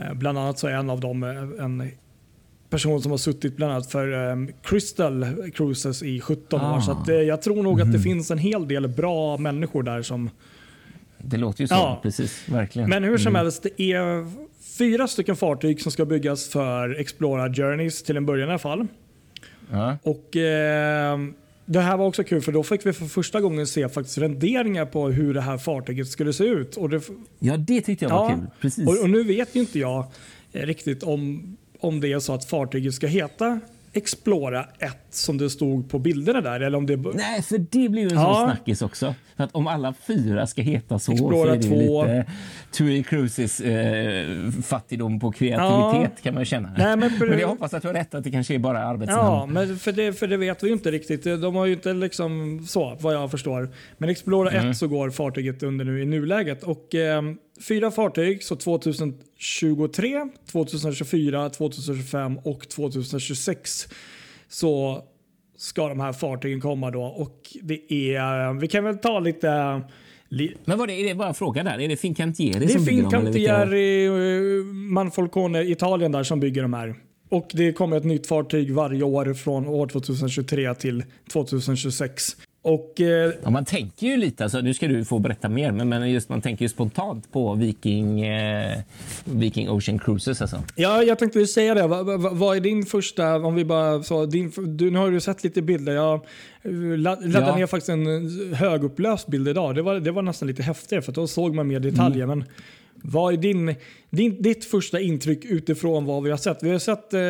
eh, 0.00 0.14
bland 0.14 0.38
annat 0.38 0.58
så 0.58 0.66
är 0.66 0.72
en 0.72 0.90
av 0.90 1.00
dem 1.00 1.22
eh, 1.22 1.64
en 1.64 1.90
person 2.70 3.02
som 3.02 3.10
har 3.10 3.18
suttit 3.18 3.56
bland 3.56 3.72
annat 3.72 3.90
för 3.90 4.12
um, 4.12 4.50
Crystal 4.62 5.26
Cruises 5.54 6.02
i 6.02 6.20
17 6.20 6.60
ah. 6.60 6.76
år. 6.76 6.80
Så 6.80 6.92
att, 6.92 7.08
eh, 7.08 7.14
jag 7.14 7.42
tror 7.42 7.62
nog 7.62 7.80
mm. 7.80 7.82
att 7.82 7.92
det 7.92 7.98
mhm. 7.98 8.04
finns 8.04 8.30
en 8.30 8.38
hel 8.38 8.68
del 8.68 8.88
bra 8.88 9.36
människor 9.36 9.82
där 9.82 10.02
som... 10.02 10.30
Det 11.18 11.36
låter 11.36 11.60
ju 11.60 11.68
så, 11.68 11.74
ja. 11.74 12.00
precis. 12.02 12.48
Verkligen. 12.48 12.90
Men 12.90 13.04
hur 13.04 13.18
som 13.18 13.28
mm. 13.28 13.40
helst, 13.40 13.62
det 13.62 13.82
är 13.82 14.26
fyra 14.78 15.08
stycken 15.08 15.36
fartyg 15.36 15.80
som 15.80 15.92
ska 15.92 16.04
byggas 16.04 16.48
för 16.48 17.00
Explora 17.00 17.48
Journeys 17.48 18.02
till 18.02 18.16
en 18.16 18.26
början 18.26 18.48
i 18.48 18.52
alla 18.52 18.58
fall. 18.58 18.86
Ja. 19.70 19.98
Och 20.02 20.36
eh, 20.36 21.18
det 21.70 21.80
här 21.80 21.96
var 21.96 22.06
också 22.06 22.24
kul 22.24 22.42
för 22.42 22.52
då 22.52 22.62
fick 22.62 22.86
vi 22.86 22.92
för 22.92 23.06
första 23.06 23.40
gången 23.40 23.66
se 23.66 23.88
faktiskt 23.88 24.18
renderingar 24.18 24.86
på 24.86 25.08
hur 25.08 25.34
det 25.34 25.40
här 25.40 25.58
fartyget 25.58 26.08
skulle 26.08 26.32
se 26.32 26.44
ut. 26.44 26.76
Och 26.76 26.88
det, 26.88 27.02
ja, 27.38 27.56
det 27.56 27.80
tyckte 27.80 28.04
jag 28.04 28.10
var 28.10 28.30
ja, 28.30 28.36
kul. 28.36 28.46
Precis. 28.60 28.88
Och, 28.88 29.02
och, 29.02 29.10
nu 29.10 29.24
vet 29.24 29.54
ju 29.54 29.60
inte 29.60 29.78
jag 29.78 30.06
riktigt 30.52 31.02
om, 31.02 31.56
om 31.80 32.00
det 32.00 32.12
är 32.12 32.18
så 32.18 32.32
att 32.32 32.44
fartyget 32.44 32.94
ska 32.94 33.06
heta 33.06 33.60
Explora 33.92 34.66
1 34.78 34.96
som 35.10 35.38
det 35.38 35.50
stod 35.50 35.90
på 35.90 35.98
bilderna 35.98 36.40
där? 36.40 36.60
Eller 36.60 36.78
om 36.78 36.86
det... 36.86 36.96
Nej, 36.96 37.42
för 37.42 37.58
det 37.58 37.88
blir 37.88 38.02
ju 38.02 38.08
en 38.08 38.14
ja. 38.14 38.34
sån 38.34 38.44
snackis 38.44 38.82
också. 38.82 39.14
För 39.36 39.44
att 39.44 39.54
om 39.54 39.66
alla 39.66 39.94
fyra 40.06 40.46
ska 40.46 40.62
heta 40.62 40.98
så 40.98 41.12
Explora 41.12 41.46
så 41.46 41.52
är 41.52 41.56
det 41.56 41.86
2. 41.86 42.02
lite 42.02 42.26
TUI 42.72 43.02
Cruises 43.02 43.60
eh, 43.60 44.50
fattigdom 44.50 45.20
på 45.20 45.32
kreativitet 45.32 46.12
ja. 46.16 46.22
kan 46.22 46.34
man 46.34 46.44
känna. 46.44 46.72
Nej, 46.78 46.96
men, 46.96 47.18
men 47.18 47.38
jag 47.38 47.48
hoppas 47.48 47.74
att 47.74 47.82
du 47.82 47.88
har 47.88 47.94
rätt 47.94 48.14
att 48.14 48.24
det 48.24 48.30
kanske 48.30 48.54
är 48.54 48.58
bara 48.58 48.84
arbetsnamn. 48.84 49.26
Ja, 49.26 49.46
men 49.46 49.78
för 49.78 49.92
det, 49.92 50.12
för 50.12 50.26
det 50.26 50.36
vet 50.36 50.62
vi 50.62 50.66
ju 50.66 50.72
inte 50.72 50.90
riktigt. 50.90 51.24
De 51.24 51.54
har 51.54 51.66
ju 51.66 51.72
inte 51.72 51.92
liksom 51.92 52.60
så 52.66 52.96
vad 53.00 53.14
jag 53.14 53.30
förstår. 53.30 53.68
Men 53.98 54.08
Explora 54.08 54.50
mm. 54.50 54.70
1 54.70 54.76
så 54.76 54.88
går 54.88 55.10
fartyget 55.10 55.62
under 55.62 55.84
nu 55.84 56.02
i 56.02 56.06
nuläget. 56.06 56.62
Och 56.62 56.94
eh, 56.94 57.22
fyra 57.60 57.90
fartyg, 57.90 58.42
så 58.42 58.56
2023, 58.56 60.28
2024, 60.52 61.50
2025 61.50 62.38
och 62.38 62.68
2026 62.68 63.88
så 64.48 65.02
ska 65.56 65.88
de 65.88 66.00
här 66.00 66.12
fartygen 66.12 66.60
komma 66.60 66.90
då. 66.90 67.02
Och 67.02 67.56
det 67.62 67.92
är, 67.92 68.60
vi 68.60 68.68
kan 68.68 68.84
väl 68.84 68.98
ta 68.98 69.20
lite 69.20 69.82
men 70.64 70.78
vad 70.78 70.90
är, 70.90 71.08
det, 71.08 71.14
bara 71.14 71.28
en 71.28 71.34
fråga 71.34 71.62
där? 71.62 71.80
Är 71.80 71.88
det 71.88 71.96
Fincantieri 71.96 72.68
som 72.68 72.84
bygger 72.84 73.02
dem? 73.02 73.10
Det 73.10 73.16
är 73.18 73.32
Fincantieri, 73.32 74.06
eh, 74.06 74.64
Manfolcone, 74.64 75.62
Italien 75.62 76.12
där 76.12 76.22
som 76.22 76.40
bygger 76.40 76.62
de 76.62 76.74
här. 76.74 76.94
Och 77.28 77.50
det 77.54 77.72
kommer 77.72 77.96
ett 77.96 78.04
nytt 78.04 78.26
fartyg 78.26 78.74
varje 78.74 79.02
år 79.02 79.34
från 79.34 79.66
år 79.66 79.86
2023 79.86 80.74
till 80.74 81.04
2026. 81.32 82.36
Och, 82.62 83.00
eh, 83.00 83.32
ja, 83.42 83.50
man 83.50 83.64
tänker 83.64 84.06
ju 84.06 84.16
lite, 84.16 84.44
alltså, 84.44 84.60
nu 84.60 84.74
ska 84.74 84.88
du 84.88 85.04
få 85.04 85.18
berätta 85.18 85.48
mer, 85.48 85.72
men, 85.72 85.88
men 85.88 86.10
just, 86.10 86.28
man 86.28 86.40
tänker 86.40 86.64
ju 86.64 86.68
spontant 86.68 87.32
på 87.32 87.54
Viking, 87.54 88.20
eh, 88.20 88.78
Viking 89.24 89.70
Ocean 89.70 89.98
Cruises. 89.98 90.42
Alltså. 90.42 90.62
Ja, 90.76 91.02
jag 91.02 91.18
tänkte 91.18 91.46
säga 91.46 91.74
det. 91.74 91.86
Vad, 91.86 92.06
vad, 92.06 92.36
vad 92.36 92.56
är 92.56 92.60
din 92.60 92.86
första, 92.86 93.36
om 93.36 93.54
vi 93.54 93.64
bara 93.64 94.02
så, 94.02 94.26
din, 94.26 94.52
du, 94.56 94.90
nu 94.90 94.98
har 94.98 95.10
du 95.10 95.20
sett 95.20 95.44
lite 95.44 95.62
bilder. 95.62 95.92
Jag 95.92 96.20
laddade 96.98 97.30
ja. 97.30 97.56
ner 97.56 97.66
faktiskt 97.66 97.88
en 97.88 98.54
högupplöst 98.54 99.26
bild 99.26 99.48
idag. 99.48 99.74
Det 99.74 99.82
var, 99.82 100.00
det 100.00 100.10
var 100.10 100.22
nästan 100.22 100.48
lite 100.48 100.62
häftigare 100.62 101.02
för 101.02 101.12
då 101.12 101.26
såg 101.26 101.54
man 101.54 101.66
mer 101.68 101.80
detaljer. 101.80 102.24
Mm. 102.24 102.38
Men 102.38 102.48
vad 103.02 103.32
är 103.32 103.36
din, 103.36 103.74
din, 104.10 104.42
ditt 104.42 104.64
första 104.64 105.00
intryck 105.00 105.44
utifrån 105.44 106.04
vad 106.04 106.22
vi 106.22 106.30
har 106.30 106.36
sett? 106.36 106.62
Vi 106.62 106.70
har 106.70 106.78
sett 106.78 107.14
eh, 107.14 107.20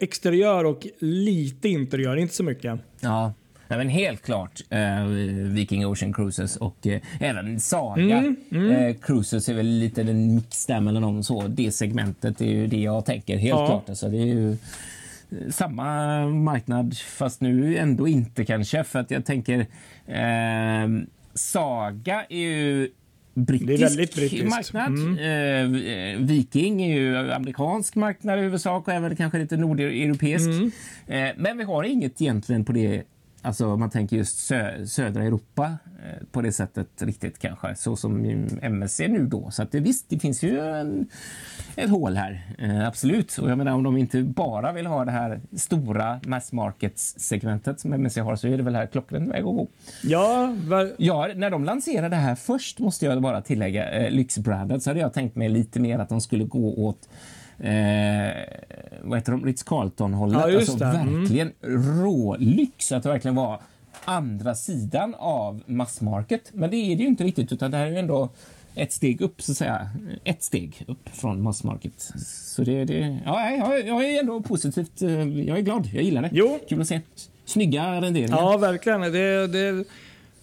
exteriör 0.00 0.64
och 0.64 0.86
lite 0.98 1.68
interiör, 1.68 2.16
inte 2.16 2.34
så 2.34 2.42
mycket. 2.44 2.80
Ja, 3.00 3.32
Nej, 3.72 3.78
men 3.78 3.88
helt 3.88 4.22
klart 4.22 4.60
eh, 4.70 5.04
Viking 5.52 5.86
Ocean 5.86 6.12
Cruises 6.12 6.56
och 6.56 6.86
eh, 6.86 7.00
även 7.20 7.60
Saga 7.60 8.18
mm, 8.18 8.36
mm. 8.50 8.70
Eh, 8.70 8.96
Cruises 8.96 9.48
är 9.48 9.54
väl 9.54 9.66
lite 9.66 10.00
en 10.00 10.34
mix 10.34 10.66
där 10.66 10.80
mellan 10.80 11.24
så. 11.24 11.48
Det 11.48 11.72
segmentet 11.72 12.40
är 12.40 12.46
ju 12.46 12.66
det 12.66 12.80
jag 12.80 13.04
tänker 13.04 13.36
helt 13.36 13.60
ja. 13.60 13.66
klart. 13.66 13.88
Alltså, 13.88 14.08
det 14.08 14.16
är 14.16 14.26
ju 14.26 14.52
eh, 14.52 14.56
samma 15.50 16.26
marknad 16.26 16.96
fast 16.98 17.40
nu 17.40 17.76
ändå 17.76 18.08
inte 18.08 18.44
kanske 18.44 18.84
för 18.84 18.98
att 18.98 19.10
jag 19.10 19.24
tänker 19.24 19.66
eh, 20.06 21.04
Saga 21.34 22.24
är 22.28 22.38
ju 22.38 22.90
brittisk, 23.34 23.96
brittisk. 24.16 24.44
marknad. 24.44 24.98
Mm. 24.98 25.74
Eh, 25.74 26.26
Viking 26.26 26.82
är 26.82 26.94
ju 26.94 27.32
amerikansk 27.32 27.94
marknad 27.94 28.38
i 28.38 28.42
huvudsak 28.42 28.88
och 28.88 28.94
även 28.94 29.16
kanske 29.16 29.38
lite 29.38 29.56
nordeuropeisk. 29.56 30.48
Mm. 30.48 30.70
Eh, 31.06 31.34
men 31.36 31.58
vi 31.58 31.64
har 31.64 31.84
inget 31.84 32.22
egentligen 32.22 32.64
på 32.64 32.72
det 32.72 33.02
Alltså 33.44 33.76
man 33.76 33.90
tänker 33.90 34.16
just 34.16 34.38
sö 34.38 34.86
södra 34.86 35.24
Europa 35.24 35.76
eh, 36.04 36.26
på 36.32 36.42
det 36.42 36.52
sättet 36.52 36.88
riktigt 36.98 37.38
kanske, 37.38 37.74
så 37.74 37.96
som 37.96 38.24
MSC 38.62 39.00
nu 39.08 39.26
då. 39.26 39.50
Så 39.50 39.62
att 39.62 39.72
det, 39.72 39.80
visst, 39.80 40.06
det 40.08 40.18
finns 40.18 40.42
ju 40.42 40.60
en, 40.60 41.08
ett 41.76 41.90
hål 41.90 42.16
här, 42.16 42.54
eh, 42.58 42.86
absolut. 42.88 43.38
Och 43.38 43.50
jag 43.50 43.58
menar 43.58 43.72
om 43.72 43.82
de 43.82 43.96
inte 43.96 44.22
bara 44.22 44.72
vill 44.72 44.86
ha 44.86 45.04
det 45.04 45.10
här 45.10 45.40
stora 45.56 46.20
mass 46.26 46.52
markets 46.52 47.14
segmentet 47.18 47.80
som 47.80 47.92
MSC 47.92 48.16
har 48.16 48.36
så 48.36 48.48
är 48.48 48.56
det 48.56 48.62
väl 48.62 48.74
här 48.74 48.86
klockren 48.86 49.28
väg 49.28 49.38
att 49.38 49.44
gå. 49.44 49.68
Ja, 50.02 50.56
var... 50.66 50.92
ja, 50.98 51.28
när 51.36 51.50
de 51.50 51.64
lanserade 51.64 52.08
det 52.08 52.16
här 52.16 52.34
först 52.34 52.78
måste 52.78 53.06
jag 53.06 53.22
bara 53.22 53.42
tillägga, 53.42 53.90
eh, 53.90 54.10
lyxbrandet, 54.10 54.82
så 54.82 54.90
hade 54.90 55.00
jag 55.00 55.12
tänkt 55.12 55.36
mig 55.36 55.48
lite 55.48 55.80
mer 55.80 55.98
att 55.98 56.08
de 56.08 56.20
skulle 56.20 56.44
gå 56.44 56.86
åt 56.86 57.08
eh, 57.62 58.42
vad 59.02 59.18
heter 59.18 59.32
de? 59.32 59.44
Ritz-Carlton-hållet. 59.46 60.40
Ja, 60.48 60.56
alltså 60.56 60.84
mm. 60.84 61.20
verkligen 61.20 61.52
rålyx. 62.02 62.92
Att 62.92 63.06
verkligen 63.06 63.34
var 63.34 63.60
andra 64.04 64.54
sidan 64.54 65.14
av 65.18 65.62
massmarket. 65.66 66.50
Men 66.52 66.70
det 66.70 66.76
är 66.76 66.96
det 66.96 67.02
ju 67.02 67.08
inte 67.08 67.24
riktigt 67.24 67.52
utan 67.52 67.70
det 67.70 67.76
här 67.76 67.86
är 67.86 67.90
ju 67.90 67.98
ändå 67.98 68.28
ett 68.74 68.92
steg 68.92 69.20
upp, 69.20 69.42
så 69.42 69.52
att 69.52 69.58
säga. 69.58 69.90
Ett 70.24 70.42
steg 70.42 70.84
upp 70.88 71.08
från 71.12 71.42
mass 71.42 71.64
market. 71.64 72.12
Så 72.26 72.62
det, 72.62 72.84
det 72.84 73.18
ja, 73.24 73.50
jag, 73.50 73.86
jag 73.86 74.04
är 74.04 74.20
ändå 74.20 74.40
positivt. 74.42 75.02
eh, 75.02 75.38
Jag 75.38 75.58
är 75.58 75.62
glad. 75.62 75.88
Jag 75.94 76.02
gillar 76.02 76.22
det. 76.22 76.30
Jo. 76.32 76.58
Kul 76.68 76.80
att 76.80 76.88
se. 76.88 77.00
Snygga 77.44 78.00
renderingar. 78.00 78.36
Ja, 78.36 78.56
verkligen. 78.56 79.00
Det, 79.00 79.46
det, 79.46 79.84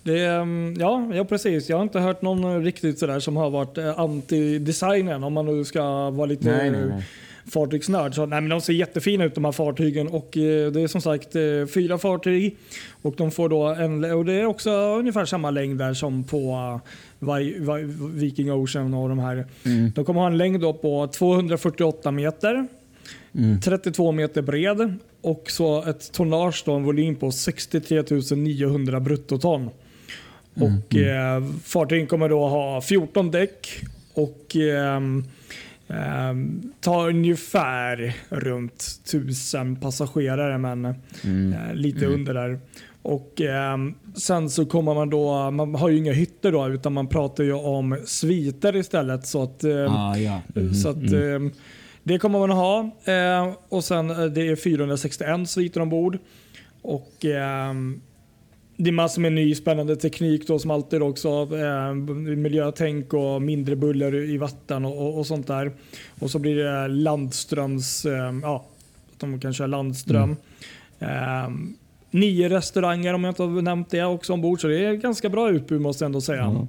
det, 0.03 0.25
mm, 0.25 0.75
ja, 0.79 1.11
ja, 1.13 1.25
precis. 1.25 1.69
Jag 1.69 1.77
har 1.77 1.83
inte 1.83 1.99
hört 1.99 2.21
någon 2.21 2.63
riktigt 2.63 2.99
sådär 2.99 3.19
som 3.19 3.37
har 3.37 3.49
varit 3.49 3.77
eh, 3.77 3.99
anti-designen 3.99 5.23
om 5.23 5.33
man 5.33 5.45
nu 5.45 5.65
ska 5.65 6.09
vara 6.09 6.25
lite 6.25 6.51
Nej, 6.57 6.71
nej, 6.71 6.85
nej. 6.89 7.03
fartygsnörd. 7.51 8.15
Så, 8.15 8.25
nej, 8.25 8.41
men 8.41 8.49
de 8.49 8.61
ser 8.61 8.73
jättefina 8.73 9.23
ut 9.25 9.35
de 9.35 9.45
här 9.45 9.51
fartygen 9.51 10.07
och 10.07 10.37
eh, 10.37 10.71
det 10.71 10.81
är 10.81 10.87
som 10.87 11.01
sagt 11.01 11.35
eh, 11.35 11.41
fyra 11.73 11.97
fartyg 11.97 12.57
och 13.01 13.13
de 13.17 13.31
får 13.31 13.49
då 13.49 13.63
en, 13.67 14.03
och 14.03 14.25
det 14.25 14.33
är 14.33 14.45
också 14.45 14.69
ungefär 14.99 15.25
samma 15.25 15.51
längd 15.51 15.77
där 15.79 15.93
som 15.93 16.23
på 16.23 16.51
uh, 17.21 17.35
Vi- 17.37 17.57
Vi- 17.59 18.09
Viking 18.19 18.51
Ocean 18.53 18.93
och 18.93 19.09
de 19.09 19.19
här. 19.19 19.45
Mm. 19.65 19.91
De 19.95 20.05
kommer 20.05 20.19
ha 20.21 20.27
en 20.27 20.37
längd 20.37 20.61
då 20.61 20.73
på 20.73 21.07
248 21.07 22.11
meter. 22.11 22.67
Mm. 23.35 23.61
32 23.61 24.11
meter 24.11 24.41
bred 24.41 24.93
och 25.21 25.43
så 25.51 25.83
ett 25.83 26.11
tonnage 26.11 26.63
då, 26.65 26.73
en 26.73 26.83
volym 26.83 27.15
på 27.15 27.31
63 27.31 28.03
900 28.35 28.99
bruttoton. 28.99 29.69
Och 30.53 30.95
eh, 30.95 31.43
fartygen 31.63 32.07
kommer 32.07 32.29
då 32.29 32.47
ha 32.47 32.81
14 32.81 33.31
däck 33.31 33.81
och 34.13 34.55
ehm, 34.55 35.23
ehm, 35.87 36.71
tar 36.81 37.09
ungefär 37.09 38.15
runt 38.29 38.85
1000 39.05 39.75
passagerare 39.75 40.57
men 40.57 40.85
eh, 40.85 40.93
lite 41.73 42.05
under 42.05 42.33
där. 42.33 42.59
Och 43.01 43.41
ehm, 43.41 43.95
Sen 44.15 44.49
så 44.49 44.65
kommer 44.65 44.93
man 44.93 45.09
då, 45.09 45.51
man 45.51 45.75
har 45.75 45.89
ju 45.89 45.97
inga 45.97 46.13
hytter 46.13 46.51
då 46.51 46.67
utan 46.67 46.93
man 46.93 47.07
pratar 47.07 47.43
ju 47.43 47.53
om 47.53 47.97
sviter 48.05 48.75
istället. 48.75 49.27
Så 49.27 49.43
att, 49.43 49.63
ehm, 49.63 49.87
Ah, 49.91 50.17
ja. 50.17 50.41
Mhm, 50.55 50.73
så 50.73 50.89
att, 50.89 50.95
mm. 50.95 51.45
eh, 51.45 51.51
det 52.03 52.19
kommer 52.19 52.39
man 52.39 52.49
ha. 52.49 52.79
Eh, 53.03 53.53
och 53.69 53.83
sen 53.83 54.09
eh, 54.09 54.23
det 54.25 54.47
är 54.47 54.55
461 54.55 55.49
sviter 55.49 55.81
ombord. 55.81 56.17
Och 56.81 57.25
eh, 57.25 57.73
det 58.81 58.89
är 58.89 58.91
massor 58.91 59.21
med 59.21 59.33
ny 59.33 59.55
spännande 59.55 59.95
teknik 59.95 60.47
då 60.47 60.59
som 60.59 60.71
alltid 60.71 61.01
också. 61.01 61.29
Eh, 61.57 61.93
miljötänk 62.35 63.13
och 63.13 63.41
mindre 63.41 63.75
buller 63.75 64.15
i 64.15 64.37
vatten 64.37 64.85
och, 64.85 64.97
och, 64.97 65.19
och 65.19 65.27
sånt 65.27 65.47
där. 65.47 65.71
Och 66.19 66.31
så 66.31 66.39
blir 66.39 66.55
det 66.55 66.87
landströms, 66.87 68.05
eh, 68.05 68.33
ja, 68.41 68.65
att 69.13 69.19
de 69.19 69.39
kan 69.39 69.53
köra 69.53 69.67
landström. 69.67 70.35
Eh, 70.99 71.49
nio 72.11 72.49
restauranger 72.49 73.13
om 73.13 73.23
jag 73.23 73.31
inte 73.31 73.43
har 73.43 73.61
nämnt 73.61 73.89
det 73.89 74.03
också 74.03 74.33
ombord. 74.33 74.61
Så 74.61 74.67
det 74.67 74.85
är 74.85 74.93
ganska 74.93 75.29
bra 75.29 75.49
utbud 75.49 75.81
måste 75.81 76.03
jag 76.03 76.07
ändå 76.07 76.21
säga. 76.21 76.41
Ja. 76.41 76.67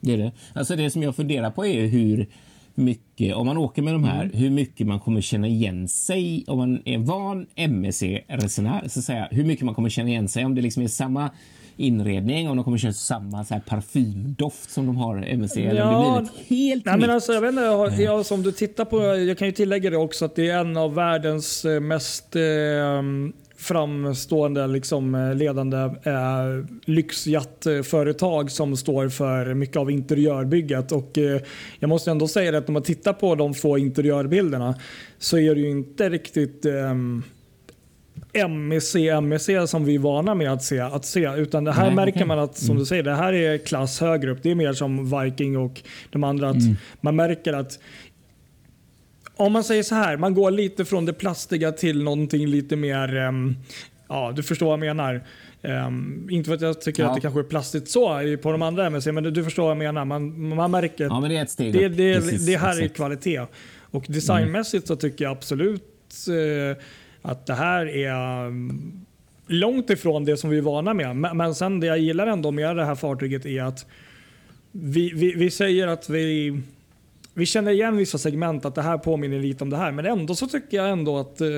Det 0.00 0.12
är 0.12 0.18
det. 0.18 0.32
Alltså 0.54 0.76
det 0.76 0.90
som 0.90 1.02
jag 1.02 1.16
funderar 1.16 1.50
på 1.50 1.66
är 1.66 1.86
hur 1.86 2.26
mycket, 2.76 3.34
om 3.34 3.46
man 3.46 3.56
åker 3.58 3.82
med 3.82 3.94
de 3.94 4.04
här, 4.04 4.24
Mm. 4.24 4.36
hur 4.36 4.50
mycket 4.50 4.86
man 4.86 5.00
kommer 5.00 5.20
känna 5.20 5.46
igen 5.46 5.88
sig 5.88 6.44
om 6.46 6.58
man 6.58 6.82
är 6.84 6.98
van 6.98 7.46
MSC-resenär. 7.56 8.88
Så 8.88 9.02
säga, 9.02 9.28
hur 9.30 9.44
mycket 9.44 9.64
man 9.64 9.74
kommer 9.74 9.88
känna 9.88 10.08
igen 10.08 10.28
sig 10.28 10.44
om 10.44 10.54
det 10.54 10.62
liksom 10.62 10.82
är 10.82 10.88
samma 10.88 11.30
inredning, 11.76 12.50
om 12.50 12.56
de 12.56 12.64
kommer 12.64 12.78
köra 12.78 12.92
samma 12.92 13.44
så 13.44 13.54
här 13.54 13.60
parfymdoft 13.60 14.70
som 14.70 14.86
de 14.86 14.96
har 14.96 15.16
MSC. 15.26 15.56
Eller 15.56 15.82
om 15.82 15.88
det 15.88 16.08
Ja, 16.08 16.20
blir 16.20 16.30
ett 16.30 16.48
helt 16.48 16.84
Nej, 16.84 16.98
men 16.98 17.10
alltså, 17.10 17.32
jag 17.32 17.40
vet 17.40 17.48
inte, 17.50 17.62
jag, 17.62 18.00
jag, 18.00 18.26
som 18.26 18.42
du 18.42 18.52
tittar 18.52 18.84
på, 18.84 19.02
jag 19.02 19.38
kan 19.38 19.48
ju 19.48 19.52
tillägga 19.52 19.90
det 19.90 19.96
också 19.96 20.24
att 20.24 20.36
det 20.36 20.50
är 20.50 20.58
en 20.58 20.76
av 20.76 20.94
världens 20.94 21.64
eh, 21.64 21.80
mest 21.80 22.36
eh, 22.36 22.42
framstående 23.62 24.66
liksom, 24.66 25.14
eh, 25.14 25.34
ledande 25.34 25.76
eh, 25.78 26.64
lyxjattföretag 26.84 28.50
som 28.50 28.76
står 28.76 29.08
för 29.08 29.54
mycket 29.54 29.76
av 29.76 29.90
interiörbygget. 29.90 30.92
Och, 30.92 31.18
eh, 31.18 31.40
jag 31.78 31.88
måste 31.88 32.10
ändå 32.10 32.28
säga 32.28 32.58
att 32.58 32.68
när 32.68 32.72
man 32.72 32.82
tittar 32.82 33.12
på 33.12 33.34
de 33.34 33.54
få 33.54 33.78
interiörbilderna 33.78 34.74
så 35.18 35.38
är 35.38 35.54
det 35.54 35.60
ju 35.60 35.70
inte 35.70 36.08
riktigt 36.08 36.64
ehm, 36.64 37.22
MEC, 38.48 38.94
MEC 39.22 39.50
som 39.66 39.84
vi 39.84 39.94
är 39.94 39.98
vana 39.98 40.34
med 40.34 40.52
att 40.52 40.62
se. 40.62 40.80
Att 40.80 41.04
se 41.04 41.30
utan 41.36 41.64
det 41.64 41.72
här 41.72 41.86
Nej, 41.86 41.94
märker 41.94 42.12
okej. 42.12 42.26
man 42.26 42.38
att, 42.38 42.56
som 42.58 42.78
du 42.78 42.84
säger, 42.86 43.02
det 43.02 43.14
här 43.14 43.32
är 43.32 43.58
klass 43.58 44.00
högre 44.00 44.30
upp. 44.30 44.38
Det 44.42 44.50
är 44.50 44.54
mer 44.54 44.72
som 44.72 45.20
Viking 45.20 45.56
och 45.58 45.82
de 46.10 46.24
andra. 46.24 46.48
Att 46.48 46.56
Mm. 46.56 46.76
Man 47.00 47.16
märker 47.16 47.52
att 47.52 47.78
om 49.36 49.52
man 49.52 49.64
säger 49.64 49.82
så 49.82 49.94
här, 49.94 50.16
man 50.16 50.34
går 50.34 50.50
lite 50.50 50.84
från 50.84 51.04
det 51.04 51.12
plastiga 51.12 51.72
till 51.72 52.02
någonting 52.02 52.46
lite 52.46 52.76
mer, 52.76 53.16
ehm, 53.16 53.56
ja 54.08 54.32
du 54.36 54.42
förstår 54.42 54.66
vad 54.66 54.72
jag 54.72 54.80
menar. 54.96 55.20
Ehm, 55.62 56.28
inte 56.30 56.48
för 56.48 56.54
att 56.54 56.60
jag 56.60 56.80
tycker 56.80 57.02
Ja. 57.02 57.08
att 57.08 57.14
det 57.14 57.20
kanske 57.20 57.40
är 57.40 57.44
plastigt 57.44 57.88
så 57.88 58.20
på 58.42 58.52
de 58.52 58.62
andra 58.62 58.90
MEC, 58.90 59.06
men 59.06 59.24
du, 59.24 59.44
förstår 59.44 59.62
vad 59.62 59.70
jag 59.70 59.78
menar. 59.78 60.04
Man, 60.04 60.48
man 60.54 60.70
märker 60.70 61.04
Ja, 61.04 61.20
men 61.20 61.30
det 61.30 61.36
är 61.36 61.42
ett 61.42 61.50
steg 61.50 61.72
det, 61.72 61.88
det, 61.88 62.14
Precis, 62.14 62.46
det 62.46 62.56
här 62.56 62.68
är 62.76 62.80
exakt. 62.80 62.96
kvalitet. 62.96 63.40
Och 63.90 64.04
designmässigt 64.08 64.86
så 64.86 64.96
tycker 64.96 65.24
jag 65.24 65.32
absolut 65.32 65.82
eh, 66.28 66.76
att 67.22 67.46
det 67.46 67.54
här 67.54 67.86
är 67.86 68.46
um, 68.46 69.04
långt 69.46 69.90
ifrån 69.90 70.24
det 70.24 70.36
som 70.36 70.50
vi 70.50 70.58
är 70.58 70.62
vana 70.62 70.94
med. 70.94 71.16
Men, 71.16 71.36
men 71.36 71.54
sen 71.54 71.80
det 71.80 71.86
jag 71.86 71.98
gillar 71.98 72.26
ändå 72.26 72.50
med 72.50 72.76
det 72.76 72.84
här 72.84 72.94
fartyget 72.94 73.46
är 73.46 73.62
att 73.62 73.86
vi, 74.72 75.12
vi, 75.14 75.32
vi 75.34 75.50
säger 75.50 75.86
att 75.86 76.10
vi, 76.10 76.60
vi 77.34 77.46
känner 77.46 77.72
igen 77.72 77.96
vissa 77.96 78.18
segment, 78.18 78.64
att 78.64 78.74
det 78.74 78.82
här 78.82 78.98
påminner 78.98 79.40
lite 79.40 79.64
om 79.64 79.70
det 79.70 79.76
här. 79.76 79.92
Men 79.92 80.06
ändå 80.06 80.34
så 80.34 80.46
tycker 80.46 80.76
jag 80.76 80.90
ändå 80.90 81.18
att 81.18 81.40
eh, 81.40 81.48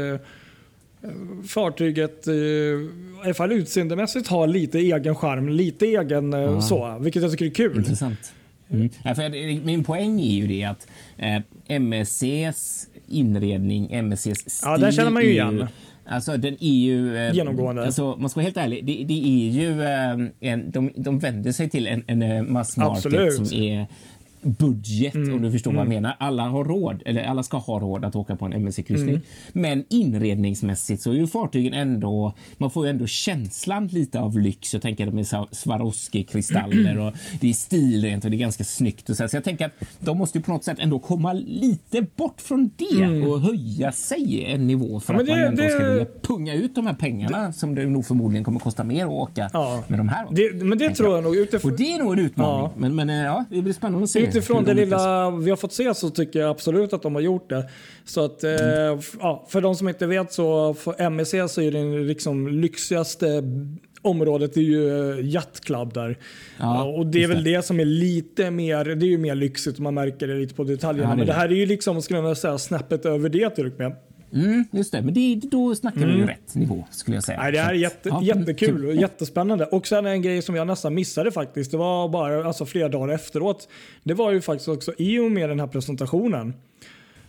fartyget, 1.48 2.26
eh, 2.26 2.34
i 2.34 2.88
alla 3.24 3.34
fall 3.34 3.52
utseendemässigt, 3.52 4.28
har 4.28 4.46
lite 4.46 4.78
egen 4.78 5.14
charm, 5.14 5.48
lite 5.48 5.86
egen 5.86 6.32
eh, 6.32 6.40
Ja. 6.40 6.60
så, 6.60 6.98
vilket 7.00 7.22
jag 7.22 7.30
tycker 7.30 7.46
är 7.46 7.50
kul. 7.50 7.76
Intressant. 7.76 8.32
Mm. 8.70 8.88
Ja, 9.04 9.14
för 9.14 9.64
min 9.64 9.84
poäng 9.84 10.20
är 10.20 10.34
ju 10.34 10.46
det 10.46 10.64
att 10.64 10.86
eh, 11.16 11.40
MSCs 11.68 12.88
inredning, 13.08 13.88
MSCs 13.92 14.50
stil... 14.50 14.62
Ja, 14.62 14.76
den 14.76 14.92
känner 14.92 15.10
man 15.10 15.22
ju 15.22 15.30
igen. 15.30 15.66
Alltså 16.06 16.36
den 16.36 16.56
är 16.60 16.74
ju... 16.84 17.16
Eh, 17.16 17.34
Genomgående. 17.34 17.84
Alltså, 17.86 18.16
man 18.16 18.30
ska 18.30 18.38
vara 18.38 18.44
helt 18.44 18.56
ärlig, 18.56 18.84
det, 18.86 19.04
det 19.04 19.26
är 19.26 19.50
ju... 19.50 19.82
Eh, 19.82 20.50
en, 20.52 20.70
de, 20.70 20.90
de 20.96 21.18
vänder 21.18 21.52
sig 21.52 21.70
till 21.70 21.86
en, 21.86 22.04
en 22.06 22.22
eh, 22.22 22.42
mass 22.42 22.76
market 22.76 23.06
Absolut. 23.06 23.48
som 23.48 23.58
är 23.58 23.86
budget 24.44 25.14
Mm, 25.14 25.34
om 25.34 25.42
du 25.42 25.50
förstår 25.52 25.72
vad 25.72 25.80
jag 25.80 25.88
menar. 25.88 26.16
Alla 26.18 26.42
har 26.42 26.64
råd, 26.64 27.02
eller 27.06 27.22
alla 27.24 27.42
ska 27.42 27.56
ha 27.56 27.78
råd 27.80 28.04
att 28.04 28.16
åka 28.16 28.36
på 28.36 28.44
en 28.44 28.52
MSC-kryssning. 28.52 29.08
Mm. 29.14 29.20
Men 29.52 29.84
inredningsmässigt 29.90 31.02
så 31.02 31.10
är 31.10 31.14
ju 31.14 31.26
fartygen 31.26 31.74
ändå, 31.74 32.34
man 32.58 32.70
får 32.70 32.86
ju 32.86 32.90
ändå 32.90 33.06
känslan 33.06 33.86
lite 33.86 34.20
av 34.20 34.38
lyx. 34.38 34.72
Jag 34.72 34.82
tänker 34.82 35.10
med 35.10 35.26
Swarovski-kristaller 35.98 36.98
och 36.98 37.12
det 37.40 37.48
är 37.48 37.52
stilrent 37.52 38.24
och 38.24 38.30
det 38.30 38.36
är 38.36 38.38
ganska 38.38 38.64
snyggt. 38.64 39.10
Och 39.10 39.16
så, 39.16 39.22
här. 39.22 39.28
så 39.28 39.36
jag 39.36 39.44
tänker 39.44 39.66
att 39.66 39.72
de 40.00 40.18
måste 40.18 40.38
ju 40.38 40.42
på 40.44 40.50
något 40.52 40.64
sätt 40.64 40.78
ändå 40.80 40.98
komma 40.98 41.32
lite 41.32 42.06
bort 42.16 42.40
från 42.40 42.70
det 42.76 43.26
och 43.26 43.40
höja 43.40 43.92
sig 43.92 44.44
en 44.44 44.66
nivå 44.66 45.00
för 45.00 45.14
Mm. 45.14 45.26
Ja, 45.26 45.34
att 45.34 45.40
man 45.40 45.56
det- 45.56 45.62
ändå 45.64 45.74
ska 45.74 45.84
det- 45.84 45.90
vilja 45.90 46.06
punga 46.22 46.54
ut 46.54 46.74
de 46.74 46.86
här 46.86 46.94
pengarna 46.94 47.52
som 47.52 47.74
det 47.74 47.86
nog 47.86 48.06
förmodligen 48.06 48.44
kommer 48.44 48.60
kosta 48.60 48.84
mer 48.84 49.04
att 49.04 49.10
åka 49.10 49.50
Ja. 49.52 49.84
med 49.88 49.98
de 49.98 50.08
här. 50.08 50.26
Det, 50.30 50.64
men 50.64 50.78
det 50.78 50.90
tror 50.90 51.14
jag 51.14 51.24
nog. 51.24 51.36
Utifrån, 51.36 51.70
Och 51.72 51.78
det 51.78 51.92
är 51.92 51.98
nog 51.98 52.12
en 52.12 52.18
utmaning. 52.18 52.60
Ja. 52.60 52.72
Men, 52.76 52.94
men 52.94 53.10
eh, 53.10 53.16
ja, 53.16 53.44
det 53.50 53.62
blir 53.62 53.72
spännande 53.72 54.04
att 54.04 54.10
se. 54.10 54.20
Utifrån 54.38 54.64
det 54.64 54.74
lilla 54.74 55.30
vi 55.30 55.50
har 55.50 55.56
fått 55.56 55.72
se 55.72 55.94
så 55.94 56.10
tycker 56.10 56.38
jag 56.40 56.50
absolut 56.50 56.92
att 56.92 57.02
de 57.02 57.14
har 57.14 57.22
gjort 57.22 57.50
det. 57.50 57.68
Så 58.04 58.24
att, 58.24 58.44
eh, 58.44 58.92
f- 58.98 59.14
ja, 59.20 59.46
för 59.48 59.60
de 59.60 59.74
som 59.74 59.88
inte 59.88 60.06
vet 60.06 60.32
så 60.32 60.74
för 60.74 61.10
MEC 61.10 61.30
så 61.52 61.60
är 61.60 61.70
det 61.72 62.04
liksom 62.04 62.48
lyxigaste 62.48 63.42
området 64.02 64.56
är 64.56 64.60
ju 64.60 65.10
eh, 65.18 65.26
Yacht 65.34 65.60
Club 65.60 65.94
där. 65.94 66.18
Ja, 66.58 66.84
och 66.84 67.06
det 67.06 67.22
är 67.24 67.28
väl 67.28 67.44
det. 67.44 67.62
som 67.64 67.80
är 67.80 67.84
lite 67.84 68.50
mer, 68.50 68.84
det 68.84 69.06
är 69.06 69.08
ju 69.10 69.18
mer 69.18 69.34
lyxigt 69.34 69.76
och 69.76 69.82
man 69.82 69.94
märker 69.94 70.26
det 70.28 70.34
lite 70.34 70.54
på 70.54 70.64
detaljerna. 70.64 71.08
Ja, 71.08 71.10
det 71.10 71.16
Men 71.16 71.26
det 71.26 71.32
det. 71.32 71.38
här 71.38 71.48
är 71.48 71.54
ju 71.54 71.66
liksom, 71.66 72.02
skulle 72.02 72.18
jag 72.18 72.36
säga, 72.36 72.58
snäppet 72.58 73.06
över 73.06 73.28
det 73.28 73.50
till 73.50 73.66
och 73.66 73.78
med. 73.78 73.96
Mm, 74.34 74.64
just 74.70 74.92
det, 74.92 75.02
men 75.02 75.14
det, 75.14 75.40
då 75.42 75.74
snackar 75.74 76.06
vi 76.06 76.12
ju 76.12 76.26
rätt 76.26 76.54
nivå 76.54 76.84
skulle 76.90 77.16
jag 77.16 77.24
säga. 77.24 77.38
Nej, 77.42 77.52
det 77.52 77.58
här 77.58 77.70
är 77.70 77.74
jätte, 77.74 78.08
ja, 78.08 78.22
jättekul 78.22 78.86
och 78.86 78.94
jättespännande. 78.94 79.66
Och 79.66 79.86
sen 79.86 80.06
en 80.06 80.22
grej 80.22 80.42
som 80.42 80.54
jag 80.54 80.66
nästan 80.66 80.94
missade 80.94 81.32
faktiskt. 81.32 81.70
Det 81.70 81.76
var 81.76 82.08
bara 82.08 82.46
alltså, 82.46 82.66
flera 82.66 82.88
dagar 82.88 83.14
efteråt. 83.14 83.68
Det 84.02 84.14
var 84.14 84.32
ju 84.32 84.40
faktiskt 84.40 84.68
också 84.68 84.92
i 84.98 85.18
och 85.18 85.30
med 85.30 85.48
den 85.48 85.60
här 85.60 85.66
presentationen 85.66 86.54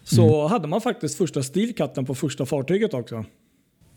så 0.03 0.35
Mm. 0.39 0.51
hade 0.51 0.67
man 0.67 0.81
faktiskt 0.81 1.17
första 1.17 1.43
stilkatten 1.43 2.05
på 2.05 2.15
första 2.15 2.45
fartyget 2.45 2.93
också. 2.93 3.25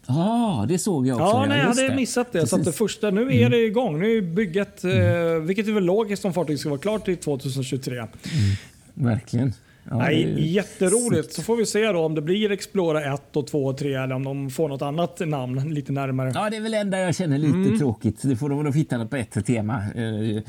Ja, 0.07 0.67
det 0.69 0.79
såg 0.79 1.07
jag 1.07 1.21
också. 1.21 1.37
Ja, 1.37 1.47
nej, 1.49 1.59
jag 1.59 1.67
hade 1.67 1.97
missat 1.97 2.33
det. 2.33 2.47
Så 2.47 2.57
att 2.57 2.63
det. 2.63 2.69
Mm. 2.69 2.73
första, 2.73 3.11
nu 3.11 3.37
är 3.41 3.51
det 3.51 3.65
igång. 3.65 4.01
Nu 4.01 4.17
är 4.17 4.23
bygget, 4.23 4.85
eh, 4.85 4.91
vilket 5.43 5.69
är 5.69 5.73
väl 5.73 5.85
logiskt 5.85 6.25
om 6.25 6.33
fartyget 6.33 6.61
ska 6.61 6.69
vara 6.69 6.81
klart 6.81 7.05
till 7.05 7.17
2023. 7.17 8.07
Verkligen. 8.95 9.53
Nej, 9.91 10.51
jätteroligt. 10.55 11.33
Så 11.33 11.43
får 11.43 11.57
vi 11.57 11.67
se 11.67 11.87
då 11.93 12.01
om 12.05 12.15
det 12.15 12.23
blir 12.23 12.51
Explorer 12.51 13.15
1 13.15 13.37
och 13.37 13.47
2 13.47 13.65
och 13.65 13.79
3 13.79 13.95
eller 13.95 14.15
om 14.15 14.25
de 14.25 14.51
får 14.51 14.69
något 14.69 14.83
annat 14.83 15.21
namn 15.21 15.75
lite 15.75 15.93
närmare. 15.93 16.33
Ja, 16.35 16.51
det 16.51 16.57
är 16.57 16.61
väl 16.61 16.73
det 16.73 16.79
enda 16.79 16.99
jag 16.99 17.15
känner 17.15 17.39
lite 17.39 17.55
Mm. 17.59 17.79
tråkigt. 17.79 18.21
Det 18.23 18.37
får 18.37 18.49
de 18.49 18.65
nog 18.65 18.77
hitta 18.77 18.99
något 18.99 19.11
bättre 19.11 19.43
tema. 19.43 19.75
Eh, 19.95 20.43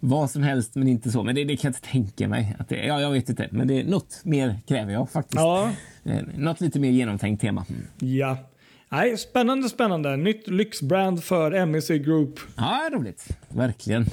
vad 0.00 0.30
som 0.30 0.42
helst, 0.42 0.74
men 0.74 0.88
inte 0.88 1.10
så. 1.10 1.22
Men 1.22 1.34
det, 1.34 1.44
det 1.44 1.56
kan 1.56 1.68
jag 1.68 1.78
inte 1.78 1.88
tänka 1.88 2.28
mig. 2.28 2.56
Att 2.58 2.68
det, 2.68 2.86
ja, 2.86 3.00
jag 3.00 3.10
vet 3.10 3.28
inte, 3.28 3.48
men 3.50 3.68
det, 3.68 3.84
något 3.84 4.20
mer 4.24 4.58
kräver 4.68 4.92
jag 4.92 5.10
faktiskt. 5.10 5.36
Ja. 5.40 5.70
Eh, 6.04 6.16
något 6.36 6.60
lite 6.60 6.80
mer 6.80 6.90
genomtänkt 6.90 7.40
tema. 7.40 7.64
Ja. 7.98 8.36
Nej, 8.88 9.16
spännande, 9.16 9.68
spännande. 9.68 10.16
Nytt 10.16 10.48
lyxbrand 10.48 11.24
för 11.24 11.66
MEC 11.66 11.88
Group. 11.88 12.40
Ja, 12.56 12.88
roligt. 12.92 13.28
Verkligen. 13.48 14.06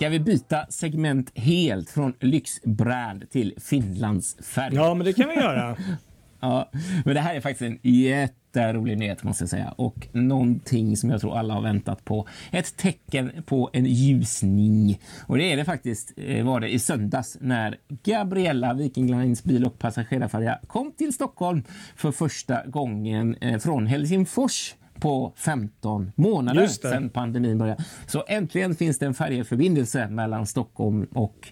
Ska 0.00 0.08
vi 0.08 0.20
byta 0.20 0.66
segment 0.68 1.38
helt 1.38 1.90
från 1.90 2.14
lyxbrand 2.20 3.30
till 3.30 3.54
Finlands 3.58 4.36
färg? 4.42 4.74
Ja, 4.74 4.94
men 4.94 5.04
det 5.04 5.12
kan 5.12 5.28
vi 5.28 5.34
göra. 5.34 5.76
Ja, 6.40 6.70
men 7.04 7.14
det 7.14 7.20
här 7.20 7.34
är 7.34 7.40
faktiskt 7.40 7.62
en 7.62 7.78
jätterolig 7.82 8.98
nyhet 8.98 9.22
måste 9.22 9.42
jag 9.42 9.50
säga 9.50 9.74
och 9.76 10.08
någonting 10.12 10.96
som 10.96 11.10
jag 11.10 11.20
tror 11.20 11.38
alla 11.38 11.54
har 11.54 11.62
väntat 11.62 12.04
på. 12.04 12.28
Ett 12.50 12.76
tecken 12.76 13.32
på 13.46 13.70
en 13.72 13.86
ljusning 13.86 15.00
och 15.26 15.38
det 15.38 15.52
är 15.52 15.56
det 15.56 15.64
faktiskt 15.64 16.12
eh, 16.16 16.46
var 16.46 16.60
det 16.60 16.68
i 16.68 16.78
söndags 16.78 17.36
när 17.40 17.76
Gabriella 17.88 18.74
Viking 18.74 19.06
Lines 19.06 19.44
bil 19.44 19.66
och 19.66 19.78
passagerarfärja 19.78 20.58
kom 20.66 20.92
till 20.92 21.12
Stockholm 21.12 21.62
för 21.96 22.12
första 22.12 22.66
gången 22.66 23.36
eh, 23.40 23.58
från 23.58 23.86
Helsingfors 23.86 24.74
på 25.00 25.32
15 25.36 26.12
månader 26.14 26.66
sedan 26.66 27.10
pandemin 27.10 27.58
började. 27.58 27.84
Så 28.06 28.24
äntligen 28.28 28.74
finns 28.74 28.98
det 28.98 29.06
en 29.06 29.14
färjeförbindelse 29.14 30.08
mellan 30.08 30.46
Stockholm 30.46 31.06
och 31.14 31.48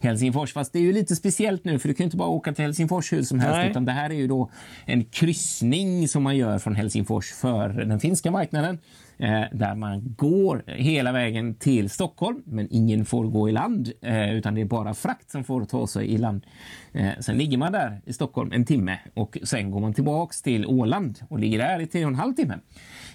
Helsingfors. 0.00 0.52
Fast 0.52 0.72
det 0.72 0.78
är 0.78 0.82
ju 0.82 0.92
lite 0.92 1.16
speciellt 1.16 1.64
nu 1.64 1.78
för 1.78 1.88
du 1.88 1.94
kan 1.94 2.04
inte 2.04 2.16
bara 2.16 2.28
åka 2.28 2.52
till 2.52 2.64
Helsingfors 2.64 3.12
hur 3.12 3.22
som 3.22 3.40
helst 3.40 3.56
Nej. 3.56 3.70
utan 3.70 3.84
det 3.84 3.92
här 3.92 4.10
är 4.10 4.14
ju 4.14 4.26
då 4.26 4.50
en 4.84 5.04
kryssning 5.04 6.08
som 6.08 6.22
man 6.22 6.36
gör 6.36 6.58
från 6.58 6.76
Helsingfors 6.76 7.32
för 7.32 7.68
den 7.68 8.00
finska 8.00 8.30
marknaden 8.30 8.78
Eh, 9.22 9.44
där 9.52 9.74
man 9.74 10.14
går 10.16 10.64
hela 10.66 11.12
vägen 11.12 11.54
till 11.54 11.90
Stockholm, 11.90 12.42
men 12.44 12.68
ingen 12.70 13.04
får 13.04 13.24
gå 13.24 13.48
i 13.48 13.52
land 13.52 13.92
eh, 14.00 14.34
utan 14.34 14.54
det 14.54 14.60
är 14.60 14.64
bara 14.64 14.94
frakt 14.94 15.30
som 15.30 15.44
får 15.44 15.64
ta 15.64 15.86
sig 15.86 16.06
i 16.06 16.18
land. 16.18 16.46
Eh, 16.92 17.10
sen 17.20 17.38
ligger 17.38 17.58
man 17.58 17.72
där 17.72 18.00
i 18.04 18.12
Stockholm 18.12 18.52
en 18.52 18.64
timme 18.64 18.98
och 19.14 19.38
sen 19.42 19.70
går 19.70 19.80
man 19.80 19.94
tillbaks 19.94 20.42
till 20.42 20.66
Åland 20.66 21.18
och 21.28 21.38
ligger 21.38 21.58
där 21.58 21.80
i 21.80 21.86
tre 21.86 22.04
och 22.04 22.10
en 22.10 22.14
halv 22.14 22.32
timme 22.32 22.58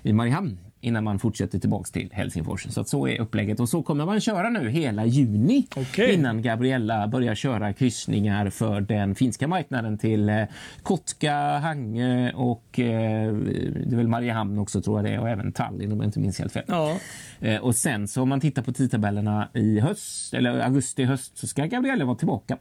i 0.03 0.13
Mariehamn 0.13 0.57
innan 0.87 1.03
man 1.03 1.19
fortsätter 1.19 1.59
tillbaks 1.59 1.91
till 1.91 2.09
Helsingfors. 2.11 2.65
Så 2.69 2.81
att 2.81 2.89
så 2.89 3.07
är 3.07 3.21
upplägget 3.21 3.59
och 3.59 3.69
så 3.69 3.83
kommer 3.83 4.05
man 4.05 4.19
köra 4.19 4.49
nu 4.49 4.69
hela 4.69 5.05
juni 5.05 5.67
okay. 5.75 6.13
innan 6.13 6.41
Gabriella 6.41 7.07
börjar 7.07 7.35
köra 7.35 7.73
kryssningar 7.73 8.49
för 8.49 8.81
den 8.81 9.15
finska 9.15 9.47
marknaden 9.47 9.97
till 9.97 10.29
eh, 10.29 10.43
Kotka, 10.83 11.59
Hangö 11.59 12.31
och 12.31 12.79
eh, 12.79 13.33
det 13.33 13.91
är 13.91 13.95
väl 13.95 14.07
Mariehamn 14.07 14.59
också 14.59 14.81
tror 14.81 14.97
jag 14.97 15.05
det 15.05 15.11
är 15.11 15.19
och 15.19 15.29
även 15.29 15.51
Tallinn 15.51 15.91
om 15.91 15.97
jag 15.97 16.07
inte 16.07 16.19
minns 16.19 16.39
helt 16.39 16.53
fel. 16.53 16.63
Ja. 16.67 16.97
Eh, 17.39 17.57
och 17.57 17.75
sen 17.75 18.07
så 18.07 18.21
om 18.21 18.29
man 18.29 18.39
tittar 18.39 18.61
på 18.61 18.73
tidtabellerna 18.73 19.49
i 19.53 19.79
höst 19.79 20.33
eller 20.33 20.59
augusti 20.59 21.03
höst 21.03 21.37
så 21.37 21.47
ska 21.47 21.65
Gabriella 21.65 22.05
vara 22.05 22.17
tillbaka 22.17 22.57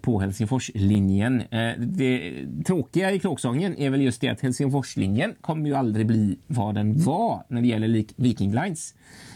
på 0.00 0.20
Helsingforslinjen. 0.20 1.42
Det 1.78 2.32
tråkiga 2.66 3.12
i 3.12 3.18
kråksången 3.18 3.78
är 3.78 3.90
väl 3.90 4.02
just 4.02 4.20
det 4.20 4.28
att 4.28 4.40
Helsingforslinjen 4.40 5.34
kommer 5.40 5.68
ju 5.68 5.74
aldrig 5.74 6.06
bli 6.06 6.38
vad 6.46 6.74
den 6.74 7.04
var 7.04 7.19
när 7.48 7.60
det 7.60 7.68
gäller 7.68 8.04
Viking 8.16 8.54
Lines 8.54 8.94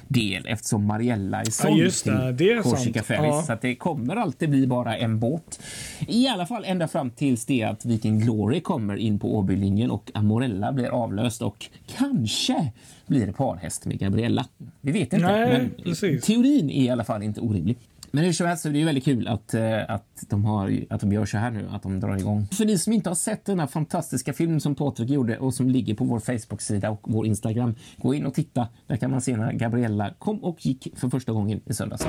del 0.08 0.46
eftersom 0.46 0.86
Mariella 0.86 1.40
är 1.40 1.44
såld 1.44 1.80
ja, 1.80 1.90
till 1.90 2.12
det. 2.12 2.54
Det 2.54 2.62
Corsica 2.62 3.02
Ferries. 3.02 3.24
Ja. 3.24 3.42
Så 3.42 3.56
det 3.62 3.74
kommer 3.74 4.16
alltid 4.16 4.50
bli 4.50 4.66
bara 4.66 4.96
en 4.96 5.20
båt. 5.20 5.60
I 6.08 6.28
alla 6.28 6.46
fall 6.46 6.64
ända 6.64 6.88
fram 6.88 7.10
tills 7.10 7.46
det 7.46 7.62
att 7.62 7.84
Viking 7.84 8.20
Glory 8.20 8.60
kommer 8.60 8.96
in 8.96 9.18
på 9.18 9.36
Åbylinjen 9.36 9.90
och 9.90 10.10
Amorella 10.14 10.72
blir 10.72 10.88
avlöst 10.88 11.42
och 11.42 11.66
kanske 11.96 12.72
blir 13.06 13.32
parhäst 13.32 13.86
med 13.86 13.98
Gabriella. 13.98 14.46
Vi 14.80 14.92
vet 14.92 15.12
inte, 15.12 15.26
Nej, 15.26 15.52
men 15.52 15.84
precis. 15.84 16.24
teorin 16.24 16.70
är 16.70 16.84
i 16.84 16.90
alla 16.90 17.04
fall 17.04 17.22
inte 17.22 17.40
orimlig. 17.40 17.76
Men 18.14 18.24
hur 18.24 18.32
som 18.32 18.46
helst 18.46 18.62
så 18.62 18.68
är 18.68 18.72
det 18.72 18.84
väldigt 18.84 19.04
kul 19.04 19.28
att, 19.28 19.54
eh, 19.54 19.90
att, 19.90 20.24
de 20.28 20.44
har, 20.44 20.78
att 20.90 21.00
de 21.00 21.12
gör 21.12 21.26
så 21.26 21.38
här 21.38 21.50
nu, 21.50 21.68
att 21.70 21.82
de 21.82 22.00
drar 22.00 22.16
igång. 22.16 22.46
För 22.52 22.64
ni 22.64 22.78
som 22.78 22.92
inte 22.92 23.10
har 23.10 23.14
sett 23.14 23.44
den 23.44 23.60
här 23.60 23.66
fantastiska 23.66 24.32
filmen 24.32 24.60
som 24.60 24.74
Patrik 24.74 25.10
gjorde 25.10 25.38
och 25.38 25.54
som 25.54 25.68
ligger 25.68 25.94
på 25.94 26.04
vår 26.04 26.20
Facebook-sida 26.20 26.90
och 26.90 27.00
vår 27.02 27.26
Instagram, 27.26 27.74
gå 27.96 28.14
in 28.14 28.26
och 28.26 28.34
titta. 28.34 28.68
Där 28.86 28.96
kan 28.96 29.10
man 29.10 29.20
se 29.20 29.36
när 29.36 29.52
Gabriella 29.52 30.10
kom 30.18 30.44
och 30.44 30.66
gick 30.66 30.88
för 30.96 31.08
första 31.08 31.32
gången 31.32 31.60
i 31.66 31.74
söndags. 31.74 32.06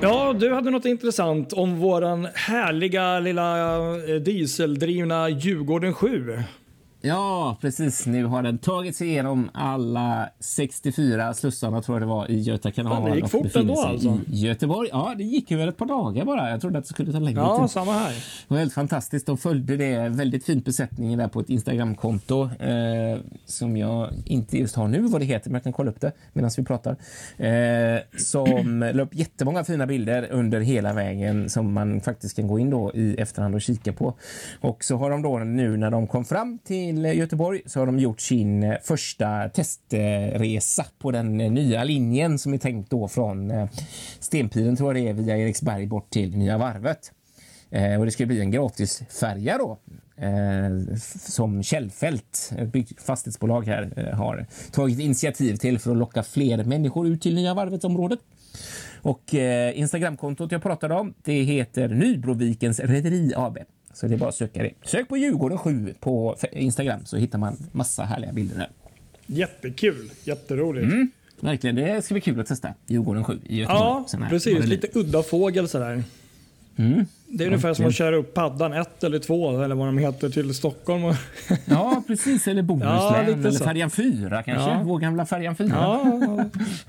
Ja, 0.00 0.36
du 0.40 0.54
hade 0.54 0.70
något 0.70 0.84
intressant 0.84 1.52
om 1.52 1.78
våran 1.78 2.28
härliga 2.34 3.20
lilla 3.20 3.68
eh, 3.94 4.14
dieseldrivna 4.14 5.28
Djurgården 5.28 5.94
7. 5.94 6.42
Ja, 7.04 7.56
precis. 7.60 8.06
Nu 8.06 8.24
har 8.24 8.42
den 8.42 8.58
tagit 8.58 8.96
sig 8.96 9.08
igenom 9.08 9.50
alla 9.54 10.28
64 10.40 11.34
slussarna 11.34 11.82
tror 11.82 11.96
jag 11.96 12.02
det 12.02 12.06
var 12.14 12.30
i 12.30 12.40
Göta 12.40 12.70
kanal. 12.70 13.10
det 13.10 13.16
gick 13.16 13.28
fort 13.28 13.56
ändå 13.56 13.80
alltså. 13.80 14.18
Göteborg. 14.26 14.88
Ja, 14.92 15.14
det 15.16 15.24
gick 15.24 15.52
över 15.52 15.68
ett 15.68 15.76
par 15.76 15.86
dagar 15.86 16.24
bara. 16.24 16.50
Jag 16.50 16.60
trodde 16.60 16.78
att 16.78 16.84
det 16.84 16.90
skulle 16.90 17.12
ta 17.12 17.18
längre 17.18 17.40
ja, 17.40 17.56
tid. 17.56 17.62
Ja, 17.62 17.68
samma 17.68 17.92
här. 17.92 18.10
Det 18.48 18.54
var 18.54 18.58
helt 18.58 18.72
fantastiskt. 18.72 19.26
De 19.26 19.38
följde 19.38 19.76
det 19.76 20.08
väldigt 20.08 20.44
fint 20.44 20.64
besättningen 20.64 21.18
där 21.18 21.28
på 21.28 21.40
ett 21.40 21.50
Instagramkonto 21.50 22.42
eh, 22.42 23.18
som 23.46 23.76
jag 23.76 24.10
inte 24.24 24.58
just 24.58 24.76
har 24.76 24.88
nu 24.88 25.00
vad 25.00 25.20
det 25.20 25.24
heter, 25.24 25.50
men 25.50 25.54
jag 25.54 25.62
kan 25.62 25.72
kolla 25.72 25.90
upp 25.90 26.00
det 26.00 26.12
medan 26.32 26.50
vi 26.56 26.64
pratar. 26.64 26.96
Eh, 27.36 28.00
som 28.16 28.90
la 28.94 29.02
upp 29.02 29.14
jättemånga 29.14 29.64
fina 29.64 29.86
bilder 29.86 30.28
under 30.30 30.60
hela 30.60 30.92
vägen 30.92 31.50
som 31.50 31.72
man 31.72 32.00
faktiskt 32.00 32.36
kan 32.36 32.48
gå 32.48 32.58
in 32.58 32.70
då 32.70 32.92
i 32.94 33.14
efterhand 33.18 33.54
och 33.54 33.62
kika 33.62 33.92
på. 33.92 34.14
Och 34.60 34.84
så 34.84 34.96
har 34.96 35.10
de 35.10 35.22
då 35.22 35.38
nu 35.38 35.76
när 35.76 35.90
de 35.90 36.06
kom 36.06 36.24
fram 36.24 36.58
till 36.58 36.91
till 36.92 37.04
Göteborg 37.04 37.62
så 37.66 37.78
har 37.78 37.86
de 37.86 37.98
gjort 37.98 38.20
sin 38.20 38.62
eh, 38.62 38.76
första 38.82 39.48
testresa 39.48 40.86
på 40.98 41.10
den 41.10 41.40
eh, 41.40 41.52
nya 41.52 41.84
linjen 41.84 42.38
som 42.38 42.54
är 42.54 42.58
tänkt 42.58 42.90
då 42.90 43.08
från 43.08 43.50
eh, 43.50 43.68
Stenpiren 44.20 44.76
tror 44.76 44.96
jag 44.96 45.04
det 45.04 45.10
är 45.10 45.14
via 45.24 45.38
Eriksberg 45.38 45.86
bort 45.86 46.10
till 46.10 46.36
Nya 46.36 46.58
Varvet. 46.58 47.12
Och 47.98 48.04
det 48.04 48.10
ska 48.10 48.26
bli 48.26 48.40
en 48.40 48.50
gratisfärja 48.50 49.58
då 49.58 49.78
som 51.18 51.62
Källfält, 51.62 52.52
ett 52.56 53.02
fastighetsbolag 53.02 53.66
här, 53.66 54.12
har 54.12 54.46
tagit 54.72 54.98
initiativ 54.98 55.56
till 55.56 55.78
för 55.78 55.90
att 55.90 55.96
locka 55.96 56.22
fler 56.22 56.64
människor 56.64 57.08
ut 57.08 57.22
till 57.22 57.34
Nya 57.34 57.54
Varvet-området. 57.54 58.18
Och 59.02 59.34
Instagramkontot 59.74 60.52
jag 60.52 60.62
pratade 60.62 60.94
om, 60.94 61.14
det 61.22 61.42
heter 61.42 61.88
Nybrovikens 61.88 62.80
Rederi 62.80 63.32
AB. 63.36 63.58
Så 63.92 64.06
det 64.06 64.14
är 64.14 64.18
bara 64.18 64.28
att 64.28 64.34
söka 64.34 64.62
det. 64.62 64.72
Sök 64.84 65.08
på 65.08 65.16
Djurgården 65.16 65.58
7 65.58 65.94
på 66.00 66.36
Instagram 66.52 67.04
så 67.04 67.16
hittar 67.16 67.38
man 67.38 67.56
massa 67.72 68.02
härliga 68.02 68.32
bilder 68.32 68.56
där. 68.56 68.70
Jättekul, 69.26 70.10
jätteroligt. 70.24 70.84
Mm, 70.84 71.10
verkligen, 71.40 71.76
det 71.76 72.04
ska 72.04 72.14
bli 72.14 72.20
kul 72.20 72.40
att 72.40 72.46
testa 72.46 72.74
Djurgården 72.86 73.24
7 73.24 73.40
i 73.44 73.58
Göteborg. 73.58 74.04
Ja, 74.12 74.26
precis. 74.28 74.64
Lite 74.64 74.98
udda 74.98 75.22
fågel 75.22 75.68
sådär. 75.68 76.04
Mm. 76.76 77.06
Det 77.26 77.44
är 77.44 77.46
ungefär 77.46 77.68
okay. 77.68 77.74
som 77.74 77.86
att 77.86 77.94
köra 77.94 78.16
upp 78.16 78.34
paddan 78.34 78.72
1 78.72 79.04
eller 79.04 79.18
2 79.18 79.62
eller 79.62 79.74
vad 79.74 79.86
de 79.86 79.98
heter 79.98 80.28
till 80.28 80.54
Stockholm. 80.54 81.02
ja, 81.64 82.02
precis. 82.06 82.48
Eller 82.48 82.62
Bohuslän 82.62 82.92
ja, 82.92 83.16
eller 83.16 83.64
färjan 83.64 83.90
4 83.90 84.42
kanske. 84.42 84.70
Ja. 84.70 84.82
Vår 84.84 84.98
gamla 84.98 85.26
färjan 85.26 85.56
4. 85.56 85.68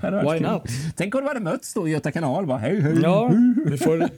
Ja, 0.00 0.22
why 0.32 0.40
not? 0.40 0.62
Tänk 0.96 1.14
om 1.14 1.20
du 1.20 1.28
hade 1.28 1.40
mötts 1.40 1.74
då 1.74 1.88
i 1.88 1.90
Göta 1.90 2.12
kanal. 2.12 2.46
Bara, 2.46 2.58
hej, 2.58 2.80
hej. 2.80 3.00
Ja, 3.02 3.32
vi 3.66 3.78
får 3.78 3.98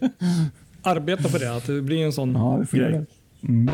arbeta 0.87 1.29
för 1.29 1.38
det, 1.38 1.57
att 1.57 1.66
det 1.66 1.83
blir 1.83 2.05
en 2.05 2.12
sån 2.12 2.33
ja, 2.35 2.64
grej. 2.70 3.05
Mm. 3.49 3.70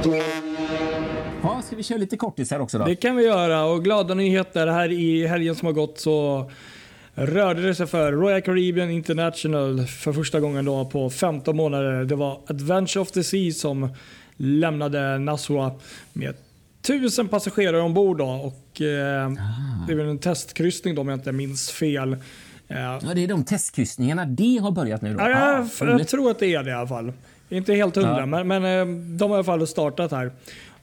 Ja, 1.43 1.63
ska 1.65 1.77
vi 1.77 1.83
köra 1.83 1.99
lite 1.99 2.17
kortisar 2.17 2.61
också 2.61 2.79
då? 2.79 2.85
Det 2.85 2.97
kan 2.97 3.17
vi 3.17 3.25
göra 3.25 3.65
och 3.65 3.85
glada 3.85 4.15
nyheter 4.15 4.67
här 4.67 4.93
i 4.93 5.27
helgen 5.27 5.55
som 5.55 5.67
har 5.67 5.73
gått 5.73 5.99
så 5.99 6.51
rörde 7.15 7.63
det 7.63 7.75
sig 7.75 7.87
för 7.87 8.13
Royal 8.13 8.41
Caribbean 8.43 8.91
International 8.91 9.87
för 9.87 10.13
första 10.13 10.41
gången 10.41 10.65
då 10.65 10.85
på 10.85 11.11
15 11.11 11.57
månader. 11.57 12.05
Det 12.05 12.15
var 12.15 12.41
Adventure 12.47 13.03
of 13.03 13.11
the 13.11 13.25
Sea 13.25 13.53
som 13.53 13.89
lämnade 14.37 15.19
Nassau 15.19 15.71
med 16.13 16.35
tusen 16.83 17.29
passagerare 17.29 17.81
ombord. 17.81 18.19
Då, 18.19 18.25
och, 18.25 18.81
eh, 18.81 19.27
ah. 19.27 19.87
Det 19.87 19.93
är 19.93 19.97
väl 19.97 20.07
en 20.09 20.19
testkryssning 20.19 20.95
då, 20.95 21.01
om 21.01 21.09
jag 21.09 21.19
inte 21.19 21.33
minns 21.33 21.71
fel. 21.71 22.17
Ja. 22.75 23.15
det 23.15 23.25
är 23.25 23.29
de 23.29 23.45
testkryssningarna. 23.45 24.25
Det 24.25 24.59
har 24.63 24.71
börjat 24.71 25.03
nu? 25.03 25.15
Då. 25.15 25.21
Ja, 25.21 25.29
jag, 25.29 25.89
ah, 25.89 25.99
jag 25.99 26.09
tror 26.09 26.31
att 26.31 26.39
det 26.39 26.55
är 26.55 26.63
det 26.63 26.71
i 26.71 26.75
alla 26.75 26.89
fall. 26.89 27.13
Inte 27.49 27.75
helt 27.75 27.97
hundra, 27.97 28.21
ja. 28.21 28.27
men, 28.27 28.49
men 28.49 28.65
eh, 28.65 29.17
de 29.19 29.31
har 29.31 29.37
i 29.37 29.39
alla 29.39 29.45
fall 29.45 29.67
startat 29.67 30.11
här. 30.11 30.33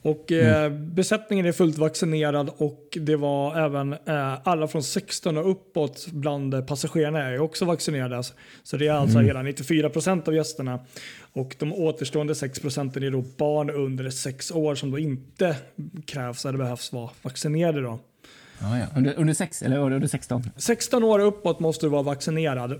Och, 0.02 0.32
eh, 0.32 0.64
mm. 0.64 0.96
besättningen 0.96 1.46
är 1.46 1.52
fullt 1.52 1.78
vaccinerad 1.78 2.50
och 2.58 2.98
det 3.02 3.16
var 3.16 3.66
även 3.66 3.94
eh, 3.94 4.48
alla 4.48 4.68
från 4.68 4.84
16 4.84 5.38
och 5.38 5.52
uppåt 5.52 6.08
bland 6.08 6.68
passagerarna 6.68 7.20
är 7.20 7.40
också 7.40 7.66
vaccinerade. 7.66 8.24
Så 8.64 8.78
det 8.78 8.88
är 8.88 8.92
alltså 8.92 9.18
mm. 9.18 9.28
hela 9.28 9.42
94 9.42 9.90
procent 9.90 10.28
av 10.28 10.36
gästerna. 10.36 10.80
Och 11.34 11.56
de 11.60 11.74
återstående 11.74 12.36
6 12.36 12.60
procenten 12.60 13.04
är 13.04 13.12
då 13.12 13.24
barn 13.38 13.70
under 13.70 14.10
6 14.10 14.52
år 14.52 14.76
som 14.76 14.92
då 14.92 15.00
inte 15.00 15.56
krävs 16.06 16.46
eller 16.46 16.58
behövs 16.58 16.94
vara 16.94 17.10
vaccinerade. 17.22 17.82
Då. 17.82 18.00
Ah, 18.62 18.78
ja. 18.78 18.86
under, 18.96 19.14
under, 19.18 19.34
sex, 19.34 19.62
eller 19.62 19.80
under 19.80 20.08
16? 20.08 20.44
16 20.56 21.04
år 21.04 21.20
uppåt 21.20 21.60
måste 21.60 21.86
du 21.86 21.90
vara 21.90 22.02
vaccinerad. 22.02 22.80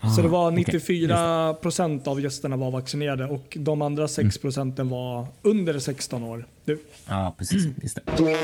Ah, 0.00 0.10
så 0.10 0.22
det 0.22 0.28
var 0.28 0.50
94 0.50 1.50
okay. 1.50 1.62
procent 1.62 2.06
av 2.06 2.20
gästerna 2.20 2.56
var 2.56 2.70
vaccinerade 2.70 3.24
och 3.24 3.56
de 3.60 3.82
andra 3.82 4.08
6 4.08 4.18
mm. 4.18 4.30
procenten 4.30 4.88
var 4.88 5.26
under 5.42 5.78
16 5.78 6.22
år. 6.22 6.46
Ja, 6.64 6.76
ah, 7.08 7.34
precis. 7.38 7.66
Just 7.82 7.98
det. 8.16 8.36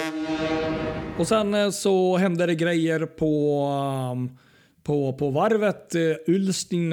Och 1.19 1.29
sen 1.29 1.55
eh, 1.55 1.71
så 1.71 2.17
hände 2.17 2.47
det 2.47 2.55
grejer 2.55 3.07
på 3.07 3.65
um, 4.13 4.39
på, 4.89 5.13
på 5.13 5.31
varvet 5.31 5.95
eh, 5.95 6.01
Ulstin 6.27 6.91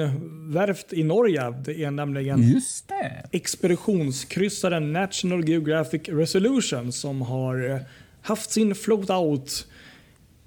verft 0.52 0.92
i 0.92 1.02
Norge. 1.02 1.50
Det 1.64 1.84
är 1.84 1.90
nämligen 1.90 2.42
Just 2.42 2.88
det. 2.88 3.28
expeditionskryssaren 3.32 4.92
National 4.92 5.48
Geographic 5.48 6.08
Resolution 6.08 6.92
som 6.92 7.22
har 7.22 7.70
eh, 7.70 7.80
haft 8.26 8.50
sin 8.50 8.74
float 8.74 9.10
out 9.10 9.66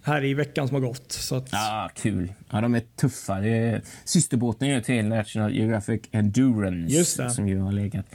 här 0.04 0.26
i 0.26 0.34
veckan 0.34 0.68
som 0.68 0.76
har 0.76 0.82
gått. 0.82 1.12
Så 1.12 1.36
att, 1.36 1.50
Ja, 1.52 1.90
kul. 1.96 2.34
Ja, 2.50 2.62
de 2.62 2.76
är 2.76 2.82
tuffa. 2.96 3.40
Det 3.40 3.50
är 3.50 3.82
systerbåten 4.06 4.84
till 4.84 5.06
National 5.06 5.54
Geographic 5.54 6.02
Endurance 6.12 7.30
som 7.30 7.48
ju 7.48 7.60
har 7.60 7.72
legat 7.72 8.06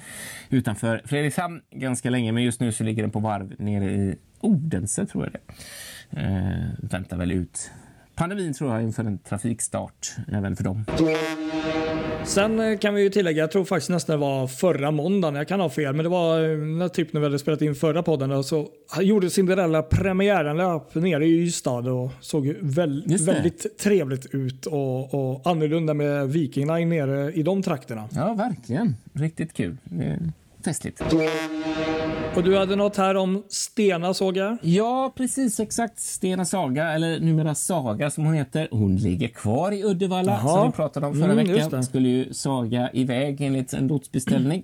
utanför 0.51 1.03
Fredrikshamn 1.05 1.61
ganska 1.71 2.11
länge. 2.11 2.33
Men 2.33 2.43
just 2.43 2.61
nu 2.61 2.73
så 2.73 2.85
ligger 2.85 3.03
den 3.03 3.11
på 3.11 3.21
varv 3.21 3.55
nere 3.59 3.85
i 3.85 4.17
Odense, 4.41 5.07
tror 5.07 5.25
jag 5.25 5.33
det 5.33 6.21
eh, 6.21 6.89
Väntar 6.91 7.17
väl 7.17 7.33
ut 7.33 7.71
pandemin 8.15 8.55
tror 8.55 8.75
jag 8.75 8.83
inför 8.83 9.05
en 9.05 9.19
trafikstart 9.19 10.17
även 10.33 10.57
för 10.57 10.65
dem. 10.65 10.85
Sen 12.27 12.61
eh, 12.61 12.79
kan 12.79 12.95
vi 12.95 13.03
ju 13.03 13.11
tillägga, 13.11 13.43
jag 13.43 13.51
tror 13.51 13.65
faktiskt 13.65 13.91
nästan 13.91 14.15
det 14.15 14.21
var 14.21 14.47
förra 14.47 14.91
måndagen, 14.91 15.35
jag 15.35 15.49
kan 15.49 15.61
ha 15.61 15.71
fel, 15.71 15.95
men 15.95 16.05
det 16.05 16.09
var 16.09 16.41
eh, 16.83 16.89
typ 16.89 17.13
när 17.13 17.21
vi 17.21 17.27
hade 17.27 17.39
spelat 17.39 17.63
in 17.63 17.75
förra 17.75 18.03
podden 18.03 18.45
så 18.45 18.69
gjorde 19.01 19.31
Cinderella 19.31 19.83
premiäranlöp 19.83 20.95
nere 20.95 21.27
i 21.27 21.43
Ystad 21.43 21.89
och 21.89 22.11
såg 22.21 22.55
väl, 22.61 23.05
väldigt 23.27 23.79
trevligt 23.79 24.35
ut 24.35 24.67
och, 24.67 25.15
och 25.15 25.41
annorlunda 25.45 25.95
med 25.95 26.29
Viking 26.29 26.67
Line 26.75 26.89
nere 26.89 27.33
i 27.33 27.43
de 27.43 27.63
trakterna. 27.63 28.09
Ja, 28.13 28.35
verkligen. 28.35 28.97
Riktigt 29.13 29.53
kul. 29.55 29.77
Festligt. 30.65 31.03
Och 32.37 32.45
du 32.45 32.57
hade 32.59 32.77
något 32.77 32.97
här 32.97 33.15
om 33.15 33.43
Stena 33.49 34.15
såg 34.15 34.37
jag. 34.37 34.57
Ja, 34.63 35.13
precis 35.17 35.61
exakt. 35.61 36.01
Stena 36.01 36.45
Saga, 36.45 36.93
eller 36.93 37.21
numera 37.21 37.55
Saga 37.55 38.11
som 38.11 38.25
hon 38.25 38.35
heter. 38.35 38.69
Hon 38.71 38.97
ligger 38.97 39.29
kvar 39.29 39.73
i 39.73 39.85
Uddevalla 39.85 40.33
Jaha. 40.33 40.49
som 40.59 40.67
vi 40.67 40.73
pratade 40.77 41.07
om 41.07 41.15
förra 41.15 41.33
Mm, 41.33 41.47
veckan. 41.47 41.85
Skulle 41.85 42.09
ju 42.09 42.35
Saga 42.35 42.91
iväg 42.93 43.41
enligt 43.41 43.73
en 43.73 43.87
lotsbeställning. 43.87 44.63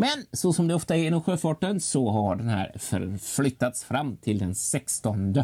Men 0.00 0.24
så 0.32 0.52
som 0.52 0.68
det 0.68 0.74
ofta 0.74 0.96
är 0.96 1.06
inom 1.06 1.22
sjöfarten 1.22 1.80
så 1.80 2.10
har 2.10 2.36
den 2.36 2.48
här 2.48 2.72
förflyttats 2.78 3.84
fram 3.84 4.16
till 4.16 4.38
den 4.38 4.54
16. 4.54 5.42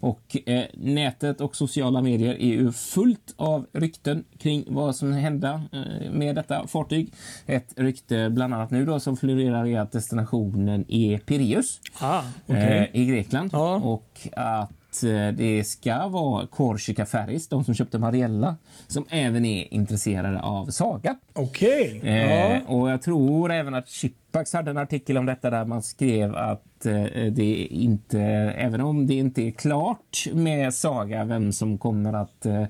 Och 0.00 0.36
eh, 0.46 0.64
nätet 0.74 1.40
och 1.40 1.56
sociala 1.56 2.02
medier 2.02 2.34
är 2.34 2.46
ju 2.48 2.72
fullt 2.72 3.34
av 3.36 3.66
rykten 3.72 4.24
kring 4.38 4.64
vad 4.68 4.96
som 4.96 5.12
hända 5.12 5.62
eh, 5.72 6.10
med 6.12 6.34
detta 6.34 6.66
fartyg. 6.66 7.12
Ett 7.46 7.72
rykte 7.76 8.30
bland 8.30 8.54
annat 8.54 8.70
nu 8.70 8.84
då 8.86 9.00
som 9.00 9.16
florerar 9.16 9.66
är 9.66 9.80
att 9.80 9.92
destinationen 9.92 10.84
är 10.88 11.18
Pireus 11.18 11.80
Ah, 12.00 12.22
okej. 12.46 12.90
eh, 12.92 13.00
i 13.00 13.06
Grekland. 13.06 13.50
Ja. 13.52 13.74
Och 13.76 14.28
att 14.36 14.70
eh, 15.02 15.28
det 15.28 15.64
ska 15.64 16.08
vara 16.08 16.46
Corsica 16.46 17.06
Ferris, 17.06 17.48
de 17.48 17.64
som 17.64 17.74
köpte 17.74 17.98
Mariella, 17.98 18.56
som 18.86 19.04
även 19.10 19.44
är 19.44 19.74
intresserade 19.74 20.40
av 20.40 20.66
Saga. 20.66 21.16
Okej. 21.32 22.00
Eh, 22.04 22.24
Ja. 22.24 22.60
Och 22.66 22.90
jag 22.90 23.02
tror 23.02 23.52
även 23.52 23.74
att 23.74 23.88
Chipax 23.88 24.52
hade 24.52 24.70
en 24.70 24.78
artikel 24.78 25.18
om 25.18 25.26
detta 25.26 25.50
där 25.50 25.64
man 25.64 25.82
skrev 25.82 26.36
att 26.36 26.86
eh, 26.86 27.04
det 27.32 27.66
inte, 27.70 28.20
även 28.56 28.80
om 28.80 29.06
det 29.06 29.14
inte 29.14 29.42
är 29.42 29.50
klart 29.50 30.26
med 30.32 30.74
Saga 30.74 31.24
vem 31.24 31.52
som 31.52 31.78
kommer 31.78 32.12
att 32.12 32.46
eh, 32.46 32.64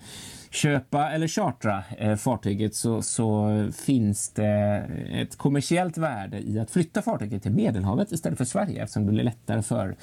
köpa 0.51 1.11
eller 1.11 1.29
chartra 1.29 1.85
eh, 1.99 2.17
fartyget 2.17 2.75
så, 2.75 3.03
så 3.03 3.49
finns 3.85 4.31
det 4.31 4.85
ett 5.13 5.37
kommersiellt 5.39 5.99
värde 5.99 6.39
i 6.39 6.59
att 6.59 6.71
flytta 6.71 7.03
fartyget 7.03 7.43
till 7.43 7.53
Medelhavet 7.53 8.13
istället 8.13 8.39
för 8.39 8.45
Sverige 8.45 8.83
eftersom 8.83 9.07
det 9.07 9.13
blir 9.13 9.25
lättare 9.25 9.63
för 9.63 9.97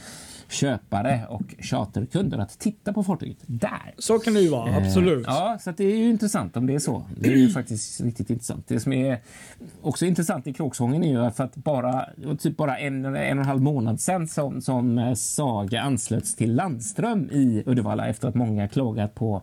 köpare 0.51 1.21
och 1.29 1.55
charterkunder 1.59 2.37
att 2.37 2.59
titta 2.59 2.93
på 2.93 3.03
fartyget 3.03 3.37
där. 3.45 3.93
Så 3.97 4.19
kan 4.19 4.33
det 4.33 4.41
ju 4.41 4.49
vara, 4.49 4.75
absolut. 4.75 5.27
Eh, 5.27 5.33
Ja, 5.33 5.57
så 5.61 5.71
det 5.71 5.83
är 5.83 5.97
ju 5.97 6.09
intressant 6.09 6.57
om 6.57 6.67
det 6.67 6.73
är 6.75 6.79
så. 6.79 7.05
Det 7.19 7.29
är 7.29 7.35
ju 7.35 7.49
faktiskt 7.49 8.01
riktigt 8.01 8.29
intressant. 8.29 8.67
Det 8.67 8.79
som 8.79 8.93
är 8.93 9.19
också 9.81 10.05
intressant 10.05 10.47
i 10.47 10.53
kråksången 10.53 11.03
är 11.03 11.23
ju 11.25 11.31
för 11.31 11.43
att 11.43 11.55
bara, 11.55 12.05
typ 12.39 12.57
bara 12.57 12.77
en, 12.77 13.05
en 13.05 13.13
och 13.15 13.17
en 13.17 13.45
halv 13.45 13.61
månad 13.61 13.99
sedan 14.01 14.27
som, 14.27 14.61
som 14.61 15.13
Saga 15.17 15.81
anslöts 15.81 16.35
till 16.35 16.55
Landström 16.55 17.29
i 17.31 17.63
Uddevalla 17.65 18.07
efter 18.07 18.27
att 18.27 18.35
många 18.35 18.67
klagat 18.67 19.15
på 19.15 19.41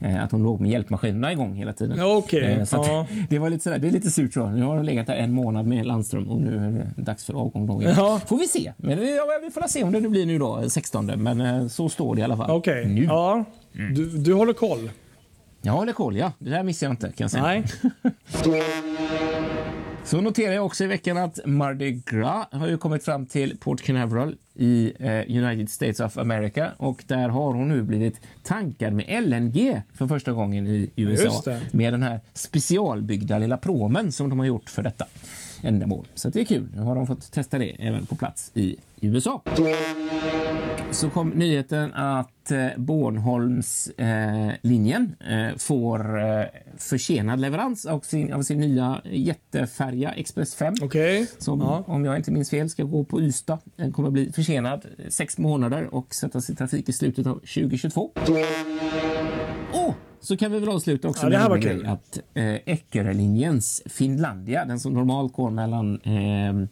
att 0.00 0.32
hon 0.32 0.42
låg 0.42 0.60
med 0.60 0.70
hjälpmaskinerna 0.70 1.32
igång 1.32 1.54
hela 1.54 1.72
tiden. 1.72 1.98
Ja, 1.98 2.16
okej. 2.16 2.52
Eh, 2.52 2.64
så 2.64 2.76
Ja. 2.76 3.06
Det 3.28 3.38
var 3.38 3.50
lite 3.50 3.64
sådär, 3.64 3.78
det 3.78 3.88
är 3.88 3.92
lite 3.92 4.10
surt 4.10 4.34
så. 4.34 4.46
Nu 4.46 4.62
har 4.62 4.76
de 4.76 4.84
legat 4.84 5.06
där 5.06 5.14
en 5.14 5.32
månad 5.32 5.66
med 5.66 5.86
Landström 5.86 6.28
och 6.28 6.40
nu 6.40 6.56
är 6.56 6.92
det 6.96 7.02
dags 7.02 7.24
för 7.24 7.34
avgång. 7.34 7.66
Då. 7.66 7.82
Ja. 7.82 8.20
Får 8.26 8.38
vi 8.38 8.46
se. 8.48 8.72
Men 8.76 8.98
eh, 8.98 9.04
ja, 9.04 9.24
vi 9.44 9.50
får 9.50 9.68
se 9.68 9.84
om 9.84 9.92
det 9.92 10.00
nu 10.00 10.08
blir 10.08 10.26
nu 10.26 10.38
då 10.38 10.70
16. 10.70 11.06
Men 11.06 11.40
eh, 11.40 11.66
så 11.66 11.88
står 11.88 12.14
det 12.14 12.20
i 12.20 12.24
alla 12.24 12.36
fall. 12.36 12.50
Okej. 12.50 12.86
Nu. 12.86 13.04
Ja. 13.04 13.44
Du, 13.72 14.18
du 14.18 14.34
håller 14.34 14.52
koll? 14.52 14.90
Jag 15.62 15.72
håller 15.72 15.92
koll, 15.92 16.16
ja. 16.16 16.32
Det 16.38 16.50
här 16.50 16.62
missar 16.62 16.86
jag 16.86 16.92
inte 16.92 17.06
kan 17.06 17.24
jag 17.24 17.30
säga. 17.30 17.42
Nej. 17.42 17.64
Så 20.04 20.20
noterar 20.20 20.54
jag 20.54 20.66
också 20.66 20.84
i 20.84 20.86
veckan 20.86 21.16
att 21.16 21.38
Mardi 21.44 22.02
Gras 22.06 22.46
har 22.50 22.68
ju 22.68 22.78
kommit 22.78 23.04
fram 23.04 23.26
till 23.26 23.56
Port 23.58 23.82
Canaveral 23.82 24.36
i 24.60 24.92
eh, 24.98 25.44
United 25.44 25.70
States 25.70 26.00
of 26.00 26.18
America 26.18 26.72
och 26.76 27.04
där 27.06 27.28
har 27.28 27.52
hon 27.52 27.68
nu 27.68 27.82
blivit 27.82 28.20
tankad 28.42 28.92
med 28.92 29.24
LNG 29.24 29.82
för 29.94 30.06
första 30.06 30.32
gången 30.32 30.66
i 30.66 30.90
USA 30.96 31.42
med 31.70 31.92
den 31.92 32.02
här 32.02 32.20
specialbyggda 32.34 33.38
lilla 33.38 33.56
promen 33.56 34.12
som 34.12 34.30
de 34.30 34.38
har 34.38 34.46
gjort 34.46 34.70
för 34.70 34.82
detta 34.82 35.06
ändamål. 35.62 36.06
Så 36.14 36.28
det 36.28 36.40
är 36.40 36.44
kul. 36.44 36.68
Nu 36.74 36.82
har 36.82 36.94
de 36.94 37.06
fått 37.06 37.32
testa 37.32 37.58
det 37.58 37.76
även 37.78 38.06
på 38.06 38.16
plats 38.16 38.50
i 38.54 38.76
USA. 39.00 39.42
Så 40.92 41.10
kom 41.10 41.28
nyheten 41.28 41.94
att 41.94 42.50
eh, 42.50 42.66
Bornholmslinjen 42.76 44.48
eh, 44.48 44.54
linjen, 44.62 45.14
eh, 45.20 45.56
får 45.56 46.20
försenad 46.78 47.40
leverans 47.40 47.86
av 47.86 48.00
sin, 48.00 48.32
av 48.32 48.42
sin 48.42 48.60
nya 48.60 49.00
jättefärja 49.04 50.10
Express 50.12 50.54
5. 50.54 50.74
Okej. 50.82 51.26
Som, 51.38 51.60
Ja. 51.60 51.84
om 51.86 52.04
jag 52.04 52.16
inte 52.16 52.30
minns 52.32 52.50
fel, 52.50 52.70
ska 52.70 52.82
gå 52.84 53.04
på 53.04 53.20
Ystad. 53.20 53.58
Den 53.76 53.92
kommer 53.92 54.10
bli 54.10 54.32
försenad 54.32 54.86
sex 55.08 55.38
månader 55.38 55.94
och 55.94 56.14
sättas 56.14 56.50
i 56.50 56.54
trafik 56.56 56.88
i 56.88 56.92
slutet 56.92 57.26
av 57.26 57.34
2022. 57.34 58.10
Och 59.72 59.94
så 60.20 60.36
kan 60.36 60.52
vi 60.52 60.58
väl 60.58 60.68
avsluta 60.68 61.08
också 61.08 61.30
Ja, 61.30 61.48
med 61.48 61.62
kul. 61.62 61.86
att 61.86 62.18
eh, 62.34 62.54
Eckerölinjens 62.54 63.82
Finlandia, 63.86 64.64
den 64.64 64.80
som 64.80 64.92
normalt 64.92 65.32
går 65.32 65.50
mellan 65.50 66.00
eh, 66.00 66.68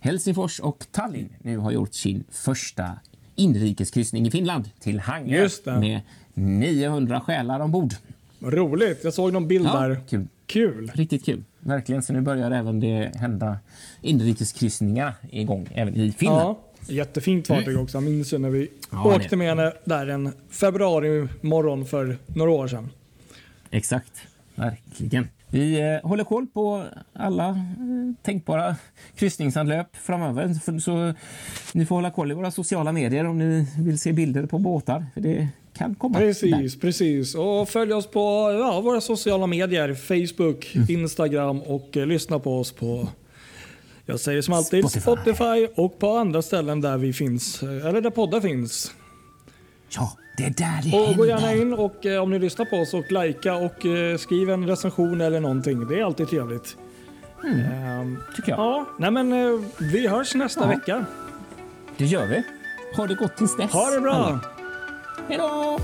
Helsingfors 0.00 0.60
och 0.60 0.86
Tallinn, 0.90 1.28
nu 1.42 1.58
har 1.58 1.70
gjort 1.72 1.94
sin 1.94 2.24
första 2.30 2.90
inrikeskryssning 3.34 4.26
i 4.26 4.30
Finland 4.30 4.70
till 4.80 5.00
Hangö 5.00 5.48
med 5.64 6.00
900 6.34 7.20
själar 7.20 7.60
ombord. 7.60 7.92
Vad 8.38 8.54
Roligt. 8.54 9.04
Jag 9.04 9.14
såg 9.14 9.32
någon 9.32 9.48
bild 9.48 9.66
Ja, 9.66 9.80
där. 9.80 10.00
kul. 10.08 10.26
Kul. 10.46 10.90
Riktigt 10.94 11.24
kul. 11.24 11.44
Verkligen. 11.60 12.02
Så 12.02 12.12
nu 12.12 12.20
börjar 12.20 12.50
även 12.50 12.80
det 12.80 13.12
hända 13.16 13.58
inrikeskryssningar 14.02 15.14
igång 15.30 15.68
även 15.74 15.96
i 15.96 16.12
Finland. 16.12 16.40
Ja. 16.40 16.58
Jättefint 16.94 17.46
fartyg 17.46 17.78
också. 17.78 17.96
Jag 17.96 18.02
minns 18.04 18.32
ju 18.32 18.38
när 18.38 18.50
vi 18.50 18.68
Ja, 18.90 19.04
åkte 19.16 19.28
det- 19.28 19.36
med 19.36 19.48
henne 19.48 19.72
där 19.84 20.06
en 20.06 20.32
februari 20.50 21.28
morgon 21.40 21.86
för 21.86 22.18
några 22.26 22.50
år 22.50 22.68
sedan. 22.68 22.88
Exakt. 23.70 24.12
Verkligen. 24.54 25.28
Vi 25.52 25.80
eh, 25.80 26.08
håller 26.08 26.24
koll 26.24 26.46
på 26.46 26.84
alla 27.12 27.48
eh, 27.48 27.54
tänkbara 28.22 28.76
kryssningsanlöp 29.16 29.96
framöver. 29.96 30.78
Så, 30.80 31.14
ni 31.74 31.86
får 31.86 31.94
hålla 31.96 32.10
koll 32.10 32.30
i 32.30 32.34
våra 32.34 32.50
sociala 32.50 32.92
medier 32.92 33.24
om 33.26 33.38
ni 33.38 33.66
vill 33.78 33.98
se 33.98 34.12
bilder 34.12 34.46
på 34.46 34.58
båtar. 34.58 35.06
För 35.14 35.20
det 35.20 35.48
kan 35.74 35.94
komma. 35.94 36.18
där. 36.18 36.26
Precis, 36.26 36.80
precis. 36.80 37.34
Och 37.34 37.68
följ 37.68 37.92
oss 37.92 38.06
på 38.06 38.20
ja, 38.60 38.80
våra 38.80 39.00
sociala 39.00 39.46
medier. 39.46 39.94
Facebook, 39.94 40.72
Mm. 40.74 40.86
Instagram 40.90 41.62
och 41.62 41.96
eh, 41.96 42.06
lyssna 42.06 42.38
på 42.38 42.58
oss 42.60 42.72
på 42.72 43.08
jag 44.06 44.20
säger 44.20 44.42
som 44.42 44.54
alltid 44.54 44.90
Spotify. 44.90 45.00
Spotify. 45.00 45.66
och 45.82 45.98
på 45.98 46.10
andra 46.16 46.42
ställen 46.42 46.80
där 46.80 46.96
vi 46.98 47.12
finns. 47.12 47.62
eh, 47.62 47.86
Eller 47.86 48.00
där 48.00 48.10
poddar 48.10 48.40
finns. 48.40 48.92
Ja, 49.96 50.12
det 50.36 50.44
är 50.44 50.50
där 50.50 50.80
det 50.82 50.96
Och 50.98 51.02
händer. 51.06 51.14
gå 51.18 51.26
gärna 51.26 51.54
in 51.54 51.72
och 51.72 52.06
eh, 52.06 52.22
om 52.22 52.30
ni 52.30 52.38
lyssnar 52.38 52.64
på 52.66 52.76
oss 52.76 52.94
och 52.94 53.12
likea 53.12 53.54
och 53.56 53.86
eh, 53.86 54.16
skriv 54.16 54.50
en 54.50 54.66
recension 54.66 55.20
eller 55.20 55.40
någonting. 55.40 55.88
Det 55.88 56.00
är 56.00 56.04
alltid 56.04 56.28
trevligt. 56.28 56.76
Ehm, 57.44 58.18
Tycker 58.36 58.50
jag. 58.52 58.58
ja, 58.60 58.86
nej 58.98 59.10
men 59.10 59.32
eh, 59.32 59.60
vi 59.78 60.06
hörs 60.08 60.34
nästa 60.34 60.60
Ja. 60.60 60.66
vecka. 60.66 61.04
Det 61.96 62.04
gör 62.06 62.26
vi. 62.26 62.42
Ha 62.96 63.06
det 63.06 63.14
gott 63.14 63.36
tills 63.36 63.56
dess. 63.56 63.72
Ha 63.72 63.90
det 63.90 64.00
bra! 64.00 64.38
Hej 65.28 65.38
då! 65.38 65.78